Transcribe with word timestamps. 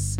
This 0.00 0.16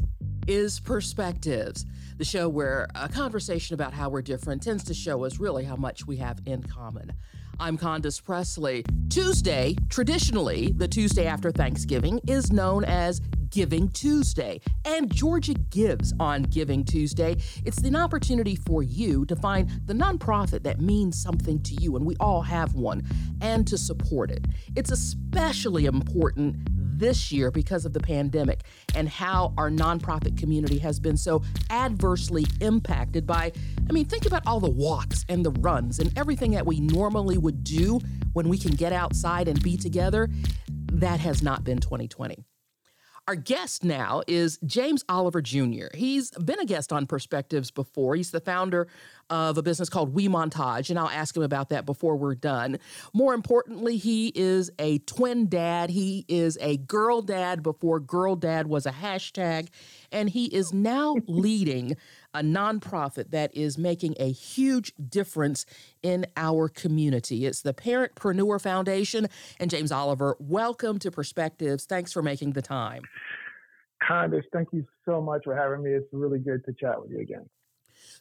is 0.46 0.78
Perspectives, 0.78 1.86
the 2.18 2.24
show 2.24 2.50
where 2.50 2.86
a 2.94 3.08
conversation 3.08 3.72
about 3.72 3.94
how 3.94 4.10
we're 4.10 4.20
different 4.20 4.62
tends 4.62 4.84
to 4.84 4.92
show 4.92 5.24
us 5.24 5.40
really 5.40 5.64
how 5.64 5.76
much 5.76 6.06
we 6.06 6.18
have 6.18 6.38
in 6.44 6.62
common. 6.62 7.14
I'm 7.58 7.78
Condace 7.78 8.22
Pressley. 8.22 8.84
Tuesday, 9.08 9.76
traditionally, 9.88 10.72
the 10.72 10.86
Tuesday 10.86 11.26
after 11.26 11.50
Thanksgiving, 11.50 12.20
is 12.28 12.52
known 12.52 12.84
as 12.84 13.22
Giving 13.48 13.88
Tuesday. 13.88 14.60
And 14.84 15.10
Georgia 15.10 15.54
Gives 15.54 16.12
on 16.20 16.42
Giving 16.42 16.84
Tuesday. 16.84 17.38
It's 17.64 17.78
an 17.78 17.96
opportunity 17.96 18.56
for 18.56 18.82
you 18.82 19.24
to 19.26 19.36
find 19.36 19.70
the 19.86 19.94
nonprofit 19.94 20.62
that 20.64 20.82
means 20.82 21.22
something 21.22 21.62
to 21.62 21.74
you, 21.76 21.96
and 21.96 22.04
we 22.04 22.16
all 22.20 22.42
have 22.42 22.74
one, 22.74 23.02
and 23.40 23.66
to 23.66 23.78
support 23.78 24.30
it. 24.30 24.44
It's 24.76 24.90
especially 24.90 25.86
important 25.86 26.68
this 27.00 27.32
year 27.32 27.50
because 27.50 27.84
of 27.84 27.92
the 27.92 27.98
pandemic 27.98 28.60
and 28.94 29.08
how 29.08 29.52
our 29.58 29.70
nonprofit 29.70 30.38
community 30.38 30.78
has 30.78 31.00
been 31.00 31.16
so 31.16 31.42
adversely 31.70 32.46
impacted 32.60 33.26
by, 33.26 33.50
I 33.88 33.92
mean, 33.92 34.04
think 34.04 34.26
about 34.26 34.42
all 34.46 34.60
the 34.60 34.70
walks 34.70 35.24
and 35.28 35.44
the 35.44 35.50
runs 35.50 35.98
and 35.98 36.16
everything 36.16 36.52
that 36.52 36.66
we 36.66 36.78
normally 36.78 37.38
would 37.38 37.64
do 37.64 37.98
when 38.34 38.48
we 38.48 38.58
can 38.58 38.72
get 38.72 38.92
outside 38.92 39.48
and 39.48 39.60
be 39.62 39.76
together. 39.76 40.28
That 40.92 41.18
has 41.20 41.42
not 41.42 41.64
been 41.64 41.78
2020. 41.78 42.44
Our 43.30 43.36
guest 43.36 43.84
now 43.84 44.22
is 44.26 44.58
James 44.66 45.04
Oliver 45.08 45.40
Jr. 45.40 45.86
He's 45.94 46.32
been 46.32 46.58
a 46.58 46.64
guest 46.64 46.92
on 46.92 47.06
Perspectives 47.06 47.70
before. 47.70 48.16
He's 48.16 48.32
the 48.32 48.40
founder 48.40 48.88
of 49.30 49.56
a 49.56 49.62
business 49.62 49.88
called 49.88 50.12
We 50.12 50.26
Montage, 50.26 50.90
and 50.90 50.98
I'll 50.98 51.08
ask 51.08 51.36
him 51.36 51.44
about 51.44 51.68
that 51.68 51.86
before 51.86 52.16
we're 52.16 52.34
done. 52.34 52.80
More 53.14 53.32
importantly, 53.32 53.98
he 53.98 54.32
is 54.34 54.72
a 54.80 54.98
twin 54.98 55.48
dad. 55.48 55.90
He 55.90 56.24
is 56.26 56.58
a 56.60 56.78
girl 56.78 57.22
dad 57.22 57.62
before 57.62 58.00
girl 58.00 58.34
dad 58.34 58.66
was 58.66 58.84
a 58.84 58.90
hashtag, 58.90 59.68
and 60.10 60.28
he 60.28 60.46
is 60.46 60.72
now 60.72 61.14
leading 61.28 61.96
a 62.34 62.42
nonprofit 62.42 63.30
that 63.30 63.54
is 63.56 63.76
making 63.76 64.14
a 64.18 64.30
huge 64.30 64.92
difference 65.08 65.66
in 66.02 66.26
our 66.36 66.68
community. 66.68 67.46
It's 67.46 67.62
the 67.62 67.74
Parentpreneur 67.74 68.60
Foundation. 68.60 69.28
And 69.58 69.70
James 69.70 69.92
Oliver, 69.92 70.36
welcome 70.38 70.98
to 71.00 71.10
Perspectives. 71.10 71.84
Thanks 71.84 72.12
for 72.12 72.22
making 72.22 72.52
the 72.52 72.62
time. 72.62 73.02
Condace, 74.02 74.44
thank 74.52 74.68
you 74.72 74.86
so 75.04 75.20
much 75.20 75.44
for 75.44 75.54
having 75.54 75.82
me. 75.82 75.90
It's 75.90 76.06
really 76.12 76.38
good 76.38 76.64
to 76.64 76.72
chat 76.72 77.00
with 77.00 77.10
you 77.10 77.20
again. 77.20 77.48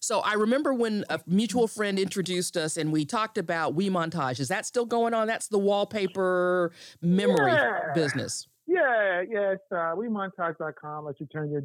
So 0.01 0.19
I 0.19 0.33
remember 0.33 0.73
when 0.73 1.03
a 1.09 1.19
mutual 1.25 1.67
friend 1.67 1.99
introduced 1.99 2.57
us 2.57 2.77
and 2.77 2.91
we 2.91 3.05
talked 3.05 3.37
about 3.37 3.75
We 3.75 3.89
Montage. 3.89 4.39
Is 4.39 4.47
that 4.47 4.65
still 4.65 4.85
going 4.85 5.13
on? 5.13 5.27
That's 5.27 5.47
the 5.47 5.59
wallpaper 5.59 6.71
memory 7.01 7.51
yeah. 7.51 7.93
business. 7.93 8.47
Yeah, 8.65 9.23
yeah. 9.29 9.53
It's 9.53 9.71
uh, 9.71 9.95
WeMontage.com. 9.95 11.05
Let 11.05 11.19
you 11.19 11.25
turn 11.25 11.51
your 11.51 11.63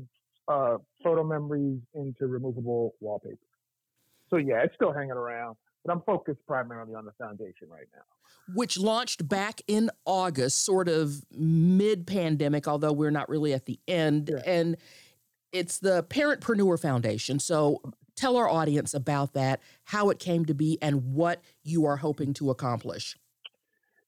uh, 0.48 0.78
photo 1.02 1.24
memories 1.24 1.80
into 1.94 2.26
removable 2.26 2.94
wallpaper. 3.00 3.38
So 4.30 4.36
yeah, 4.36 4.62
it's 4.62 4.74
still 4.74 4.92
hanging 4.92 5.12
around, 5.12 5.56
but 5.84 5.92
I'm 5.92 6.02
focused 6.02 6.40
primarily 6.46 6.94
on 6.94 7.04
the 7.04 7.12
foundation 7.12 7.68
right 7.70 7.86
now. 7.94 8.02
Which 8.54 8.78
launched 8.78 9.28
back 9.28 9.60
in 9.66 9.90
August, 10.04 10.64
sort 10.64 10.88
of 10.88 11.24
mid 11.30 12.06
pandemic, 12.06 12.66
although 12.66 12.92
we're 12.92 13.10
not 13.10 13.28
really 13.28 13.52
at 13.52 13.66
the 13.66 13.78
end. 13.86 14.30
Yeah. 14.32 14.42
And 14.50 14.76
it's 15.52 15.78
the 15.78 16.02
Parentpreneur 16.04 16.80
Foundation. 16.80 17.38
So 17.38 17.80
tell 18.16 18.36
our 18.36 18.48
audience 18.48 18.92
about 18.92 19.34
that, 19.34 19.60
how 19.84 20.10
it 20.10 20.18
came 20.18 20.44
to 20.46 20.54
be, 20.54 20.78
and 20.82 21.14
what 21.14 21.42
you 21.62 21.86
are 21.86 21.96
hoping 21.96 22.34
to 22.34 22.50
accomplish. 22.50 23.16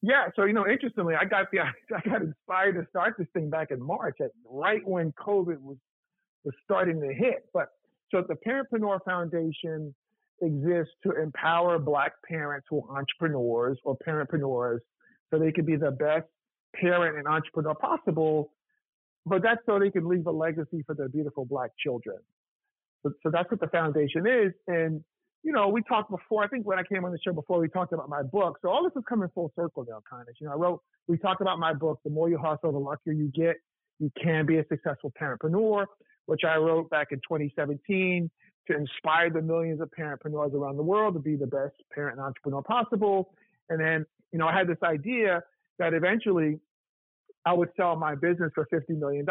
Yeah, 0.03 0.29
so 0.37 0.45
you 0.45 0.53
know, 0.53 0.67
interestingly, 0.69 1.15
I 1.15 1.25
got 1.25 1.51
the 1.51 1.61
I 1.97 2.09
got 2.09 2.23
inspired 2.23 2.75
to 2.75 2.87
start 2.91 3.15
this 3.19 3.27
thing 3.33 3.51
back 3.51 3.71
in 3.71 3.83
March, 3.83 4.19
at 4.21 4.31
right 4.49 4.87
when 4.87 5.13
COVID 5.13 5.61
was 5.61 5.79
was 6.47 6.55
starting 6.65 7.01
to 7.01 7.13
hit. 7.13 7.45
But 7.53 7.69
so 8.11 8.23
the 8.27 8.37
Parentpreneur 8.37 9.01
Foundation 9.05 9.95
exists 10.41 10.95
to 11.03 11.11
empower 11.21 11.79
Black 11.79 12.13
parents 12.27 12.67
who 12.71 12.83
are 12.89 12.99
entrepreneurs 12.99 13.79
or 13.85 13.99
parentpreneurs 14.07 14.79
so 15.31 15.39
they 15.39 15.53
can 15.53 15.67
be 15.67 15.77
the 15.77 15.91
best 15.91 16.27
parent 16.75 17.19
and 17.19 17.27
entrepreneur 17.27 17.75
possible. 17.75 18.53
But 19.27 19.43
that's 19.43 19.61
so 19.67 19.79
they 19.79 19.91
can 19.91 20.09
leave 20.09 20.27
a 20.27 20.31
legacy 20.31 20.83
for 20.87 20.95
their 20.95 21.09
beautiful 21.09 21.45
Black 21.45 21.73
children. 21.83 22.19
So, 23.03 23.13
so 23.25 23.31
that's 23.31 23.51
what 23.51 23.61
the 23.61 23.67
foundation 23.69 24.25
is. 24.27 24.53
And, 24.69 25.03
you 25.43 25.53
know, 25.53 25.69
we 25.69 25.83
talked 25.83 26.11
before, 26.11 26.45
I 26.45 26.49
think 26.49 26.65
when 26.65 26.79
I 26.79 26.85
came 26.85 27.05
on 27.05 27.11
the 27.11 27.19
show 27.25 27.33
before, 27.33 27.59
we 27.59 27.69
talked 27.69 27.93
about 27.93 28.09
my 28.09 28.23
book. 28.23 28.59
So 28.63 28.69
all 28.69 28.85
this 28.85 28.93
is 28.97 29.03
coming 29.09 29.29
full 29.35 29.53
circle 29.57 29.85
now, 29.89 29.99
kind 30.09 30.29
of. 30.29 30.35
You 30.41 30.47
know, 30.47 30.53
I 30.53 30.57
wrote, 30.57 30.81
we 31.09 31.19
talked 31.19 31.41
about 31.41 31.59
my 31.59 31.73
book, 31.73 31.99
The 32.05 32.11
More 32.11 32.29
You 32.29 32.39
Hustle, 32.39 32.71
The 32.71 32.79
Luckier 32.79 33.15
You 33.15 33.33
Get. 33.35 33.57
You 33.99 34.11
can 34.23 34.47
be 34.47 34.59
a 34.59 34.65
successful 34.69 35.13
parentpreneur 35.21 35.87
which 36.27 36.43
I 36.45 36.57
wrote 36.57 36.91
back 36.91 37.09
in 37.13 37.19
2017 37.19 38.31
to 38.69 38.77
inspire 38.77 39.31
the 39.31 39.41
millions 39.41 39.81
of 39.81 39.91
parentpreneurs 39.99 40.53
around 40.53 40.77
the 40.77 40.83
world 40.83 41.15
to 41.15 41.21
be 41.21 41.37
the 41.37 41.47
best 41.47 41.75
parent 41.95 42.19
and 42.19 42.27
entrepreneur 42.27 42.63
possible. 42.63 43.33
And 43.71 43.81
then, 43.81 44.05
you 44.33 44.39
know, 44.39 44.47
I 44.47 44.57
had 44.57 44.69
this 44.69 44.83
idea 44.83 45.43
that 45.79 45.95
eventually 45.95 46.59
I 47.45 47.53
would 47.53 47.69
sell 47.77 47.97
my 47.97 48.17
business 48.17 48.51
for 48.55 48.67
$50 48.73 48.99
million, 48.99 49.25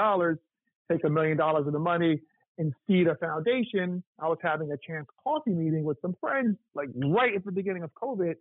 take 0.89 1.03
a 1.03 1.09
million 1.09 1.37
dollars 1.37 1.67
of 1.67 1.73
the 1.73 1.79
money 1.79 2.21
and 2.57 2.73
seed 2.87 3.07
a 3.07 3.15
foundation. 3.15 4.01
I 4.19 4.29
was 4.29 4.37
having 4.41 4.71
a 4.71 4.77
chance 4.87 5.05
coffee 5.21 5.51
meeting 5.51 5.83
with 5.83 5.97
some 6.01 6.15
friends, 6.21 6.57
like 6.73 6.87
right 6.95 7.35
at 7.35 7.43
the 7.43 7.51
beginning 7.51 7.83
of 7.83 7.91
COVID, 8.01 8.35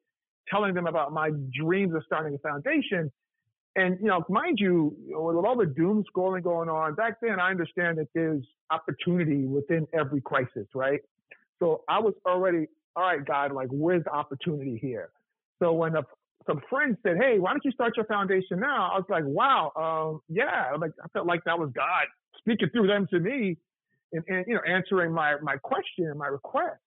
telling 0.49 0.75
them 0.75 0.87
about 0.87 1.13
my 1.13 1.31
dreams 1.59 1.93
of 1.95 2.03
starting 2.07 2.35
a 2.35 2.39
foundation. 2.39 3.11
And, 3.77 3.99
you 4.01 4.07
know, 4.07 4.25
mind 4.29 4.59
you, 4.61 4.97
with 5.09 5.45
all 5.45 5.57
the 5.57 5.67
doom 5.67 6.05
scrolling 6.15 6.43
going 6.43 6.69
on, 6.69 6.95
back 6.95 7.15
then 7.21 7.41
I 7.41 7.51
understand 7.51 7.99
that 7.99 8.07
there's 8.15 8.45
opportunity 8.71 9.47
within 9.47 9.87
every 9.93 10.21
crisis, 10.21 10.67
right? 10.75 11.01
So 11.59 11.83
I 11.89 11.99
was 11.99 12.15
already, 12.25 12.67
all 12.95 13.03
right, 13.03 13.25
God, 13.25 13.53
like, 13.53 13.69
where's 13.73 14.05
the 14.05 14.13
opportunity 14.13 14.79
here? 14.81 15.11
So 15.61 15.73
when 15.73 15.97
a, 15.97 16.03
some 16.47 16.61
friends 16.71 16.99
said, 17.03 17.17
hey, 17.21 17.39
why 17.41 17.51
don't 17.51 17.65
you 17.65 17.73
start 17.73 17.97
your 17.97 18.07
foundation 18.07 18.61
now? 18.61 18.91
I 18.93 18.99
was 18.99 19.07
like, 19.09 19.25
wow, 19.25 19.73
um, 19.75 20.21
yeah. 20.29 20.77
Like, 20.79 20.93
I 21.03 21.09
felt 21.09 21.27
like 21.27 21.43
that 21.45 21.59
was 21.59 21.71
God 21.75 22.05
speaking 22.39 22.69
through 22.71 22.87
them 22.87 23.09
to 23.11 23.19
me 23.19 23.57
and, 24.13 24.23
and, 24.29 24.45
you 24.47 24.55
know, 24.55 24.61
answering 24.69 25.13
my, 25.13 25.35
my 25.43 25.57
question 25.57 26.07
and 26.07 26.19
my 26.19 26.27
request. 26.29 26.79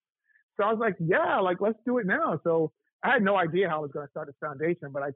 So 0.56 0.64
I 0.64 0.72
was 0.72 0.80
like, 0.80 0.96
yeah, 1.00 1.40
like, 1.40 1.60
let's 1.60 1.80
do 1.86 1.98
it 1.98 2.06
now. 2.06 2.40
So 2.44 2.72
I 3.04 3.12
had 3.12 3.24
no 3.24 3.36
idea 3.36 3.68
how 3.70 3.78
I 3.78 3.80
was 3.80 3.92
going 3.92 4.08
to 4.08 4.12
start 4.12 4.28
this 4.28 4.36
foundation, 4.40 4.90
but 4.94 5.04
I 5.04 5.10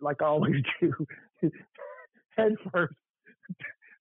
like 0.00 0.22
I 0.22 0.26
always 0.26 0.62
do, 0.80 0.92
head 2.36 2.52
first, 2.72 2.94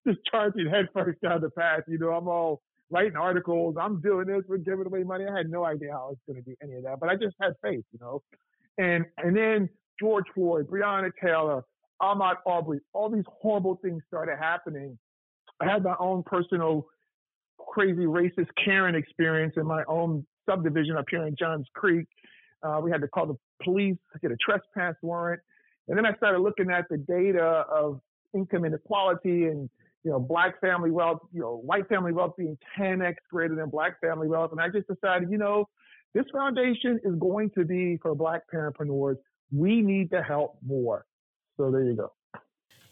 just 0.08 0.20
charging 0.30 0.70
head 0.70 0.90
first 0.94 1.22
down 1.22 1.42
the 1.42 1.50
path. 1.50 1.81
You 1.88 1.98
know, 1.98 2.12
I'm 2.12 2.28
all 2.28 2.62
writing 2.90 3.16
articles. 3.16 3.76
I'm 3.80 4.02
doing 4.02 4.28
this. 4.28 4.44
We're 4.48 4.58
giving 4.58 4.86
away 4.86 5.04
money. 5.04 5.26
I 5.26 5.36
had 5.36 5.50
no 5.50 5.66
idea 5.66 5.92
how 5.92 6.06
I 6.06 6.09
was 6.09 6.18
going 6.28 6.44
to 6.44 6.50
do 6.50 6.56
any 6.62 6.76
of 6.76 6.84
that, 6.84 7.00
but 7.00 7.09
I 7.09 7.16
just 7.16 7.36
had 7.42 7.54
faith, 7.62 7.84
you 7.92 8.00
know. 8.00 8.22
And 8.78 9.06
and 9.18 9.36
then 9.36 9.70
George 10.00 10.26
Floyd, 10.34 10.68
Breonna 10.68 11.12
Taylor, 11.22 11.64
Ahmaud 12.02 12.36
Arbery, 12.46 12.80
all 12.94 13.10
these 13.10 13.25
horrible 13.28 13.80
things 13.84 14.02
started 14.08 14.38
happening. 14.40 14.98
I 15.60 15.72
had 15.72 15.84
my 15.84 15.96
own 16.00 16.24
personal 16.24 16.88
crazy 17.60 18.06
racist 18.06 18.50
Karen 18.64 18.96
experience 18.96 19.54
in 19.58 19.66
my 19.66 19.84
own 19.88 20.25
subdivision 20.50 20.98
up 20.98 21.06
here 21.10 21.25
in 21.25 21.36
Johns 21.38 21.68
Creek. 21.74 22.08
Uh, 22.62 22.80
we 22.81 22.92
had 22.92 23.02
to 23.02 23.08
call 23.08 23.28
the 23.28 23.38
police, 23.64 23.98
get 24.22 24.31
a 24.31 24.38
trespass 24.38 24.96
warrant. 25.02 25.42
And 25.88 25.98
then 25.98 26.06
I 26.06 26.14
started 26.16 26.40
looking 26.40 26.72
at 26.72 26.86
the 26.90 26.98
data 26.98 27.66
of 27.70 28.00
income 28.34 28.66
inequality 28.66 29.46
and, 29.46 29.70
you 30.04 30.12
know, 30.12 30.20
black 30.20 30.60
family 30.62 30.92
wealth, 30.92 31.20
you 31.34 31.42
know, 31.42 31.58
white 31.58 31.88
family 31.88 32.14
wealth 32.14 32.34
being 32.38 32.58
10x 32.78 33.16
greater 33.30 33.56
than 33.56 33.70
black 33.70 34.00
family 34.02 34.28
wealth. 34.28 34.52
And 34.52 34.62
I 34.62 34.70
just 34.70 34.88
decided, 34.88 35.30
you 35.30 35.38
know, 35.38 35.68
this 36.14 36.26
foundation 36.32 37.00
is 37.04 37.16
going 37.16 37.50
to 37.52 37.66
be 37.66 37.98
for 38.02 38.16
black 38.16 38.44
parentpreneurs. 38.54 39.18
We 39.52 39.82
need 39.82 40.12
to 40.12 40.22
help 40.22 40.58
more. 40.66 41.06
So 41.58 41.72
there 41.72 41.84
you 41.84 41.96
go. 41.96 42.12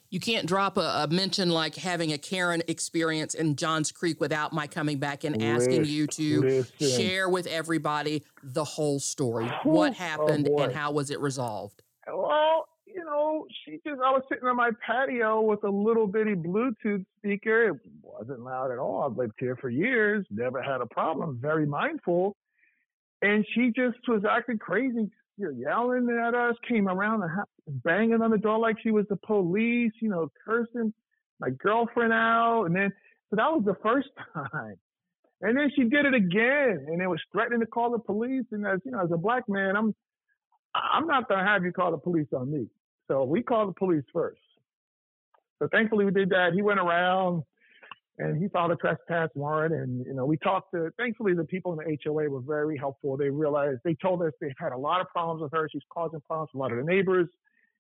You 0.10 0.20
can't 0.20 0.46
drop 0.46 0.76
a, 0.76 0.82
a 0.82 1.08
mention 1.10 1.50
like 1.50 1.76
having 1.76 2.12
a 2.12 2.18
Karen 2.18 2.62
experience 2.68 3.34
in 3.34 3.56
Johns 3.56 3.94
Creek 3.94 4.20
without 4.20 4.52
my 4.52 4.68
coming 4.68 4.98
back 5.00 5.24
and 5.24 5.42
asking 5.42 5.86
you 5.86 6.06
to 6.08 6.42
listen. 6.42 7.02
share 7.02 7.30
with 7.30 7.48
everybody 7.48 8.24
the 8.44 8.66
whole 8.66 9.00
story. 9.00 9.50
What 9.64 9.92
oh, 9.92 9.94
happened 9.94 10.50
oh 10.52 10.64
and 10.64 10.74
how 10.74 10.92
was 10.92 11.12
it 11.12 11.22
resolved? 11.22 11.82
She 13.66 13.74
just, 13.86 14.02
I 14.02 14.12
was 14.12 14.24
sitting 14.30 14.48
on 14.48 14.56
my 14.56 14.72
patio 14.86 15.42
with 15.42 15.64
a 15.64 15.70
little 15.70 16.08
bitty 16.08 16.36
Bluetooth 16.36 17.06
speaker. 17.18 17.70
It 17.70 17.82
wasn't 18.02 18.42
loud 18.42 18.72
at 18.72 18.78
all. 18.78 19.04
I've 19.04 19.18
lived 19.18 19.34
here 19.40 19.56
for 19.56 19.70
years, 19.70 20.26
never 20.30 20.62
had 20.62 20.82
a 20.82 20.86
problem, 20.86 21.38
very 21.42 21.66
mindful. 21.66 22.36
And 23.22 23.46
she 23.54 23.72
just 23.76 24.00
was 24.08 24.24
acting 24.30 24.58
crazy, 24.58 25.10
yelling 25.38 26.10
at 26.10 26.34
us, 26.34 26.56
came 26.68 26.88
around 26.88 27.24
and 27.24 27.32
banging 27.84 28.22
on 28.22 28.32
the 28.32 28.38
door 28.38 28.58
like 28.60 28.78
she 28.82 28.92
was 28.92 29.06
the 29.10 29.16
police, 29.16 29.92
you 30.02 30.10
know, 30.10 30.32
cursing 30.44 30.94
my 31.40 31.50
girlfriend 31.50 32.14
out. 32.14 32.66
And 32.66 32.76
then, 32.76 32.92
so 33.30 33.36
that 33.36 33.52
was 33.52 33.64
the 33.66 33.76
first 33.84 34.10
time. 34.34 34.78
And 35.42 35.58
then 35.58 35.72
she 35.76 35.84
did 35.84 36.06
it 36.06 36.14
again 36.14 36.86
and 36.88 37.02
it 37.02 37.08
was 37.08 37.20
threatening 37.32 37.62
to 37.62 37.66
call 37.66 37.92
the 37.92 38.00
police. 38.00 38.46
And 38.52 38.66
as, 38.66 38.80
you 38.86 38.92
know, 38.92 39.02
as 39.04 39.12
a 39.12 39.18
black 39.18 39.48
man, 39.50 39.76
I'm, 39.76 39.96
I'm 40.74 41.08
not 41.08 41.28
to 41.30 41.38
have 41.38 41.64
you 41.64 41.72
call 41.72 41.92
the 41.92 41.98
police 41.98 42.28
on 42.36 42.52
me. 42.52 42.68
So 43.12 43.26
we 43.26 43.44
called 43.44 43.68
the 43.68 43.74
police 43.74 44.06
first. 44.14 44.40
So 45.60 45.68
thankfully 45.70 46.06
we 46.06 46.12
did 46.12 46.30
that. 46.30 46.54
He 46.54 46.62
went 46.62 46.80
around, 46.80 47.44
and 48.20 48.42
he 48.42 48.48
filed 48.48 48.72
a 48.72 48.78
trespass 48.78 49.28
warrant. 49.36 49.74
And 49.74 50.06
you 50.06 50.14
know, 50.14 50.26
we 50.26 50.38
talked 50.38 50.72
to. 50.74 50.92
Thankfully, 50.98 51.34
the 51.34 51.44
people 51.44 51.78
in 51.78 51.86
the 51.86 51.98
HOA 52.06 52.30
were 52.30 52.40
very 52.40 52.78
helpful. 52.78 53.18
They 53.18 53.30
realized 53.30 53.82
they 53.84 53.96
told 53.96 54.22
us 54.22 54.32
they've 54.40 54.54
had 54.58 54.72
a 54.72 54.78
lot 54.78 55.02
of 55.02 55.10
problems 55.10 55.42
with 55.42 55.52
her. 55.52 55.68
She's 55.70 55.82
causing 55.92 56.22
problems 56.22 56.52
with 56.54 56.60
a 56.60 56.64
lot 56.64 56.72
of 56.72 56.78
the 56.78 56.90
neighbors 56.90 57.28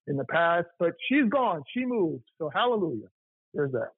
in 0.07 0.17
the 0.17 0.25
past, 0.25 0.67
but 0.79 0.91
she's 1.07 1.29
gone. 1.29 1.63
She 1.73 1.85
moved. 1.85 2.25
So 2.37 2.49
hallelujah. 2.53 3.07
There's 3.53 3.71
that. 3.71 3.91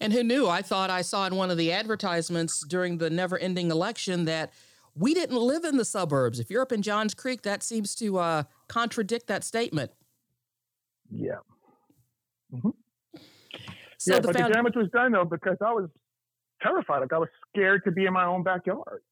And 0.00 0.12
who 0.12 0.22
knew? 0.22 0.46
I 0.46 0.62
thought 0.62 0.90
I 0.90 1.02
saw 1.02 1.26
in 1.26 1.34
one 1.34 1.50
of 1.50 1.58
the 1.58 1.72
advertisements 1.72 2.64
during 2.64 2.98
the 2.98 3.10
never 3.10 3.36
ending 3.36 3.72
election 3.72 4.26
that 4.26 4.52
we 4.98 5.14
didn't 5.14 5.36
live 5.36 5.64
in 5.64 5.76
the 5.76 5.84
suburbs. 5.84 6.40
If 6.40 6.50
you're 6.50 6.62
up 6.62 6.72
in 6.72 6.82
Johns 6.82 7.14
Creek, 7.14 7.42
that 7.42 7.62
seems 7.62 7.94
to 7.96 8.18
uh, 8.18 8.42
contradict 8.68 9.28
that 9.28 9.44
statement. 9.44 9.92
Yeah. 11.10 11.36
Mm-hmm. 12.52 12.70
So 13.98 14.14
yeah, 14.14 14.20
the 14.20 14.28
but 14.28 14.36
found- 14.36 14.50
the 14.50 14.54
damage 14.54 14.74
was 14.76 14.88
done 14.92 15.12
though 15.12 15.24
because 15.24 15.56
I 15.64 15.72
was 15.72 15.88
terrified. 16.62 17.00
Like 17.00 17.12
I 17.12 17.18
was 17.18 17.28
scared 17.50 17.82
to 17.84 17.92
be 17.92 18.06
in 18.06 18.12
my 18.12 18.24
own 18.24 18.42
backyard. 18.42 19.02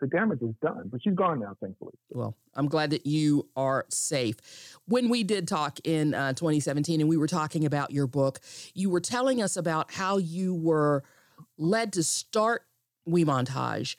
The 0.00 0.06
damage 0.08 0.42
is 0.42 0.54
done, 0.60 0.90
but 0.92 1.00
she's 1.02 1.14
gone 1.14 1.40
now, 1.40 1.56
thankfully. 1.58 1.94
Well, 2.10 2.36
I'm 2.54 2.68
glad 2.68 2.90
that 2.90 3.06
you 3.06 3.48
are 3.56 3.86
safe. 3.88 4.36
When 4.86 5.08
we 5.08 5.24
did 5.24 5.48
talk 5.48 5.78
in 5.84 6.12
uh, 6.12 6.34
2017 6.34 7.00
and 7.00 7.08
we 7.08 7.16
were 7.16 7.26
talking 7.26 7.64
about 7.64 7.92
your 7.92 8.06
book, 8.06 8.40
you 8.74 8.90
were 8.90 9.00
telling 9.00 9.40
us 9.40 9.56
about 9.56 9.92
how 9.92 10.18
you 10.18 10.54
were 10.54 11.02
led 11.56 11.94
to 11.94 12.02
start 12.02 12.66
We 13.06 13.24
Montage 13.24 13.96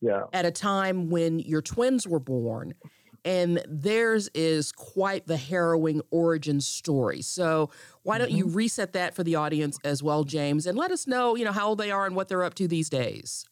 yeah. 0.00 0.22
at 0.32 0.44
a 0.44 0.50
time 0.50 1.10
when 1.10 1.38
your 1.38 1.62
twins 1.62 2.06
were 2.06 2.20
born 2.20 2.74
and 3.24 3.62
theirs 3.68 4.30
is 4.34 4.72
quite 4.72 5.26
the 5.26 5.36
harrowing 5.36 6.00
origin 6.10 6.60
story. 6.60 7.22
So 7.22 7.70
why 8.02 8.18
don't 8.18 8.28
mm-hmm. 8.28 8.38
you 8.38 8.48
reset 8.48 8.92
that 8.94 9.14
for 9.14 9.22
the 9.22 9.34
audience 9.34 9.78
as 9.84 10.02
well, 10.02 10.24
James, 10.24 10.66
and 10.66 10.76
let 10.76 10.90
us 10.90 11.06
know, 11.06 11.34
you 11.34 11.44
know, 11.44 11.52
how 11.52 11.68
old 11.68 11.78
they 11.78 11.90
are 11.90 12.06
and 12.06 12.16
what 12.16 12.28
they're 12.28 12.44
up 12.44 12.54
to 12.54 12.68
these 12.68 12.88
days. 12.88 13.44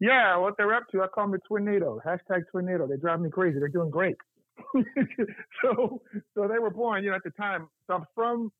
Yeah, 0.00 0.36
what 0.36 0.54
they're 0.56 0.74
up 0.74 0.84
to, 0.92 1.02
I 1.02 1.06
call 1.06 1.28
them 1.28 1.32
the 1.32 1.38
Twinado. 1.48 2.00
Hashtag 2.04 2.42
Twinado. 2.52 2.88
They 2.88 2.96
drive 2.96 3.20
me 3.20 3.30
crazy. 3.30 3.58
They're 3.58 3.68
doing 3.68 3.90
great. 3.90 4.16
so, 5.62 6.02
so 6.34 6.48
they 6.48 6.58
were 6.58 6.70
born, 6.70 7.04
you 7.04 7.10
know, 7.10 7.16
at 7.16 7.22
the 7.24 7.30
time. 7.30 7.68
So 7.86 7.94
I'm 7.94 8.04
from 8.14 8.50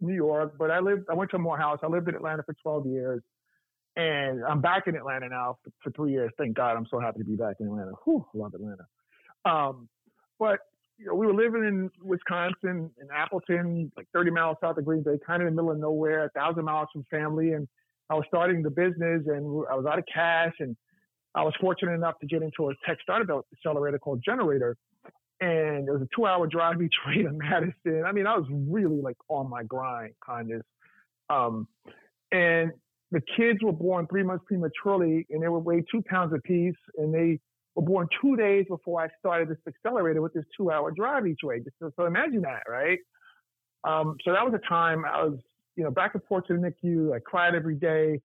New 0.00 0.14
York, 0.14 0.54
but 0.58 0.70
I 0.70 0.78
lived. 0.78 1.06
I 1.10 1.14
went 1.14 1.30
to 1.32 1.38
Morehouse. 1.38 1.80
I 1.82 1.88
lived 1.88 2.08
in 2.08 2.14
Atlanta 2.14 2.42
for 2.44 2.54
12 2.62 2.86
years, 2.86 3.22
and 3.96 4.42
I'm 4.44 4.60
back 4.60 4.86
in 4.86 4.96
Atlanta 4.96 5.28
now 5.28 5.58
for, 5.62 5.70
for 5.82 5.90
three 5.92 6.12
years. 6.12 6.32
Thank 6.38 6.56
God, 6.56 6.76
I'm 6.76 6.86
so 6.90 6.98
happy 6.98 7.18
to 7.18 7.24
be 7.24 7.36
back 7.36 7.56
in 7.60 7.66
Atlanta. 7.66 7.92
Whew, 8.04 8.24
love 8.34 8.54
Atlanta. 8.54 8.86
Um, 9.44 9.88
but 10.38 10.60
you 10.98 11.06
know, 11.06 11.14
we 11.14 11.26
were 11.26 11.34
living 11.34 11.64
in 11.64 11.90
Wisconsin, 12.02 12.90
in 13.00 13.08
Appleton, 13.14 13.90
like 13.96 14.06
30 14.12 14.30
miles 14.30 14.56
south 14.60 14.78
of 14.78 14.84
Green 14.84 15.02
Bay, 15.02 15.18
kind 15.26 15.42
of 15.42 15.48
in 15.48 15.56
the 15.56 15.62
middle 15.62 15.72
of 15.72 15.78
nowhere, 15.78 16.24
a 16.24 16.30
thousand 16.30 16.64
miles 16.64 16.88
from 16.92 17.04
family. 17.10 17.52
And 17.52 17.66
I 18.08 18.14
was 18.14 18.24
starting 18.28 18.62
the 18.62 18.70
business, 18.70 19.22
and 19.26 19.64
I 19.70 19.74
was 19.74 19.84
out 19.88 19.98
of 19.98 20.04
cash, 20.12 20.54
and 20.60 20.76
I 21.34 21.42
was 21.42 21.54
fortunate 21.60 21.92
enough 21.92 22.18
to 22.20 22.26
get 22.26 22.42
into 22.42 22.68
a 22.68 22.74
tech 22.86 22.98
startup 23.02 23.46
accelerator 23.52 23.98
called 23.98 24.22
gener8tor. 24.26 24.74
And 25.40 25.88
it 25.88 25.90
was 25.90 26.02
a 26.02 26.08
two 26.14 26.26
hour 26.26 26.46
drive 26.46 26.78
to 26.78 26.88
Madison. 27.32 28.04
I 28.06 28.12
mean, 28.12 28.26
I 28.26 28.36
was 28.36 28.46
really 28.50 29.00
like 29.00 29.16
on 29.28 29.50
my 29.50 29.64
grind, 29.64 30.14
kind 30.24 30.52
of. 30.52 30.62
Um, 31.30 31.66
and 32.30 32.72
the 33.12 33.20
kids 33.36 33.62
were 33.62 33.72
born 33.72 34.06
three 34.08 34.22
months 34.22 34.44
prematurely 34.48 35.26
and 35.30 35.42
they 35.42 35.48
would 35.48 35.64
weigh 35.64 35.84
two 35.90 36.02
pounds 36.08 36.32
apiece 36.34 36.74
and 36.96 37.14
they 37.14 37.38
were 37.74 37.82
born 37.82 38.08
two 38.20 38.36
days 38.36 38.64
before 38.68 39.02
I 39.02 39.08
started 39.18 39.48
this 39.48 39.58
accelerator 39.68 40.22
with 40.22 40.32
this 40.32 40.44
two 40.56 40.70
hour 40.70 40.90
drive 40.90 41.26
each 41.26 41.40
way. 41.42 41.62
So, 41.78 41.92
so 41.94 42.06
imagine 42.06 42.40
that, 42.42 42.62
right? 42.68 42.98
Um, 43.84 44.16
so 44.24 44.32
that 44.32 44.44
was 44.44 44.54
a 44.54 44.66
time 44.68 45.04
I 45.04 45.24
was, 45.24 45.38
you 45.76 45.84
know, 45.84 45.90
back 45.90 46.14
and 46.14 46.24
forth 46.24 46.46
to 46.46 46.54
the 46.54 46.58
NICU. 46.58 47.14
I 47.14 47.18
cried 47.18 47.54
every 47.54 47.74
day. 47.74 48.18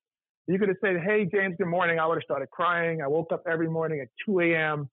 You 0.47 0.57
could 0.57 0.69
have 0.69 0.77
said, 0.79 1.01
Hey, 1.05 1.25
James, 1.25 1.55
good 1.57 1.67
morning. 1.67 1.99
I 1.99 2.07
would 2.07 2.15
have 2.15 2.23
started 2.23 2.49
crying. 2.49 3.01
I 3.01 3.07
woke 3.07 3.33
up 3.33 3.43
every 3.49 3.69
morning 3.69 3.99
at 3.99 4.07
2 4.25 4.39
a.m. 4.39 4.89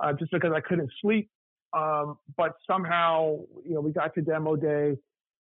Uh, 0.00 0.14
just 0.14 0.32
because 0.32 0.52
I 0.54 0.60
couldn't 0.60 0.90
sleep. 1.02 1.28
Um, 1.76 2.18
but 2.38 2.54
somehow, 2.66 3.40
you 3.62 3.74
know, 3.74 3.80
we 3.80 3.92
got 3.92 4.14
to 4.14 4.22
demo 4.22 4.56
day. 4.56 4.96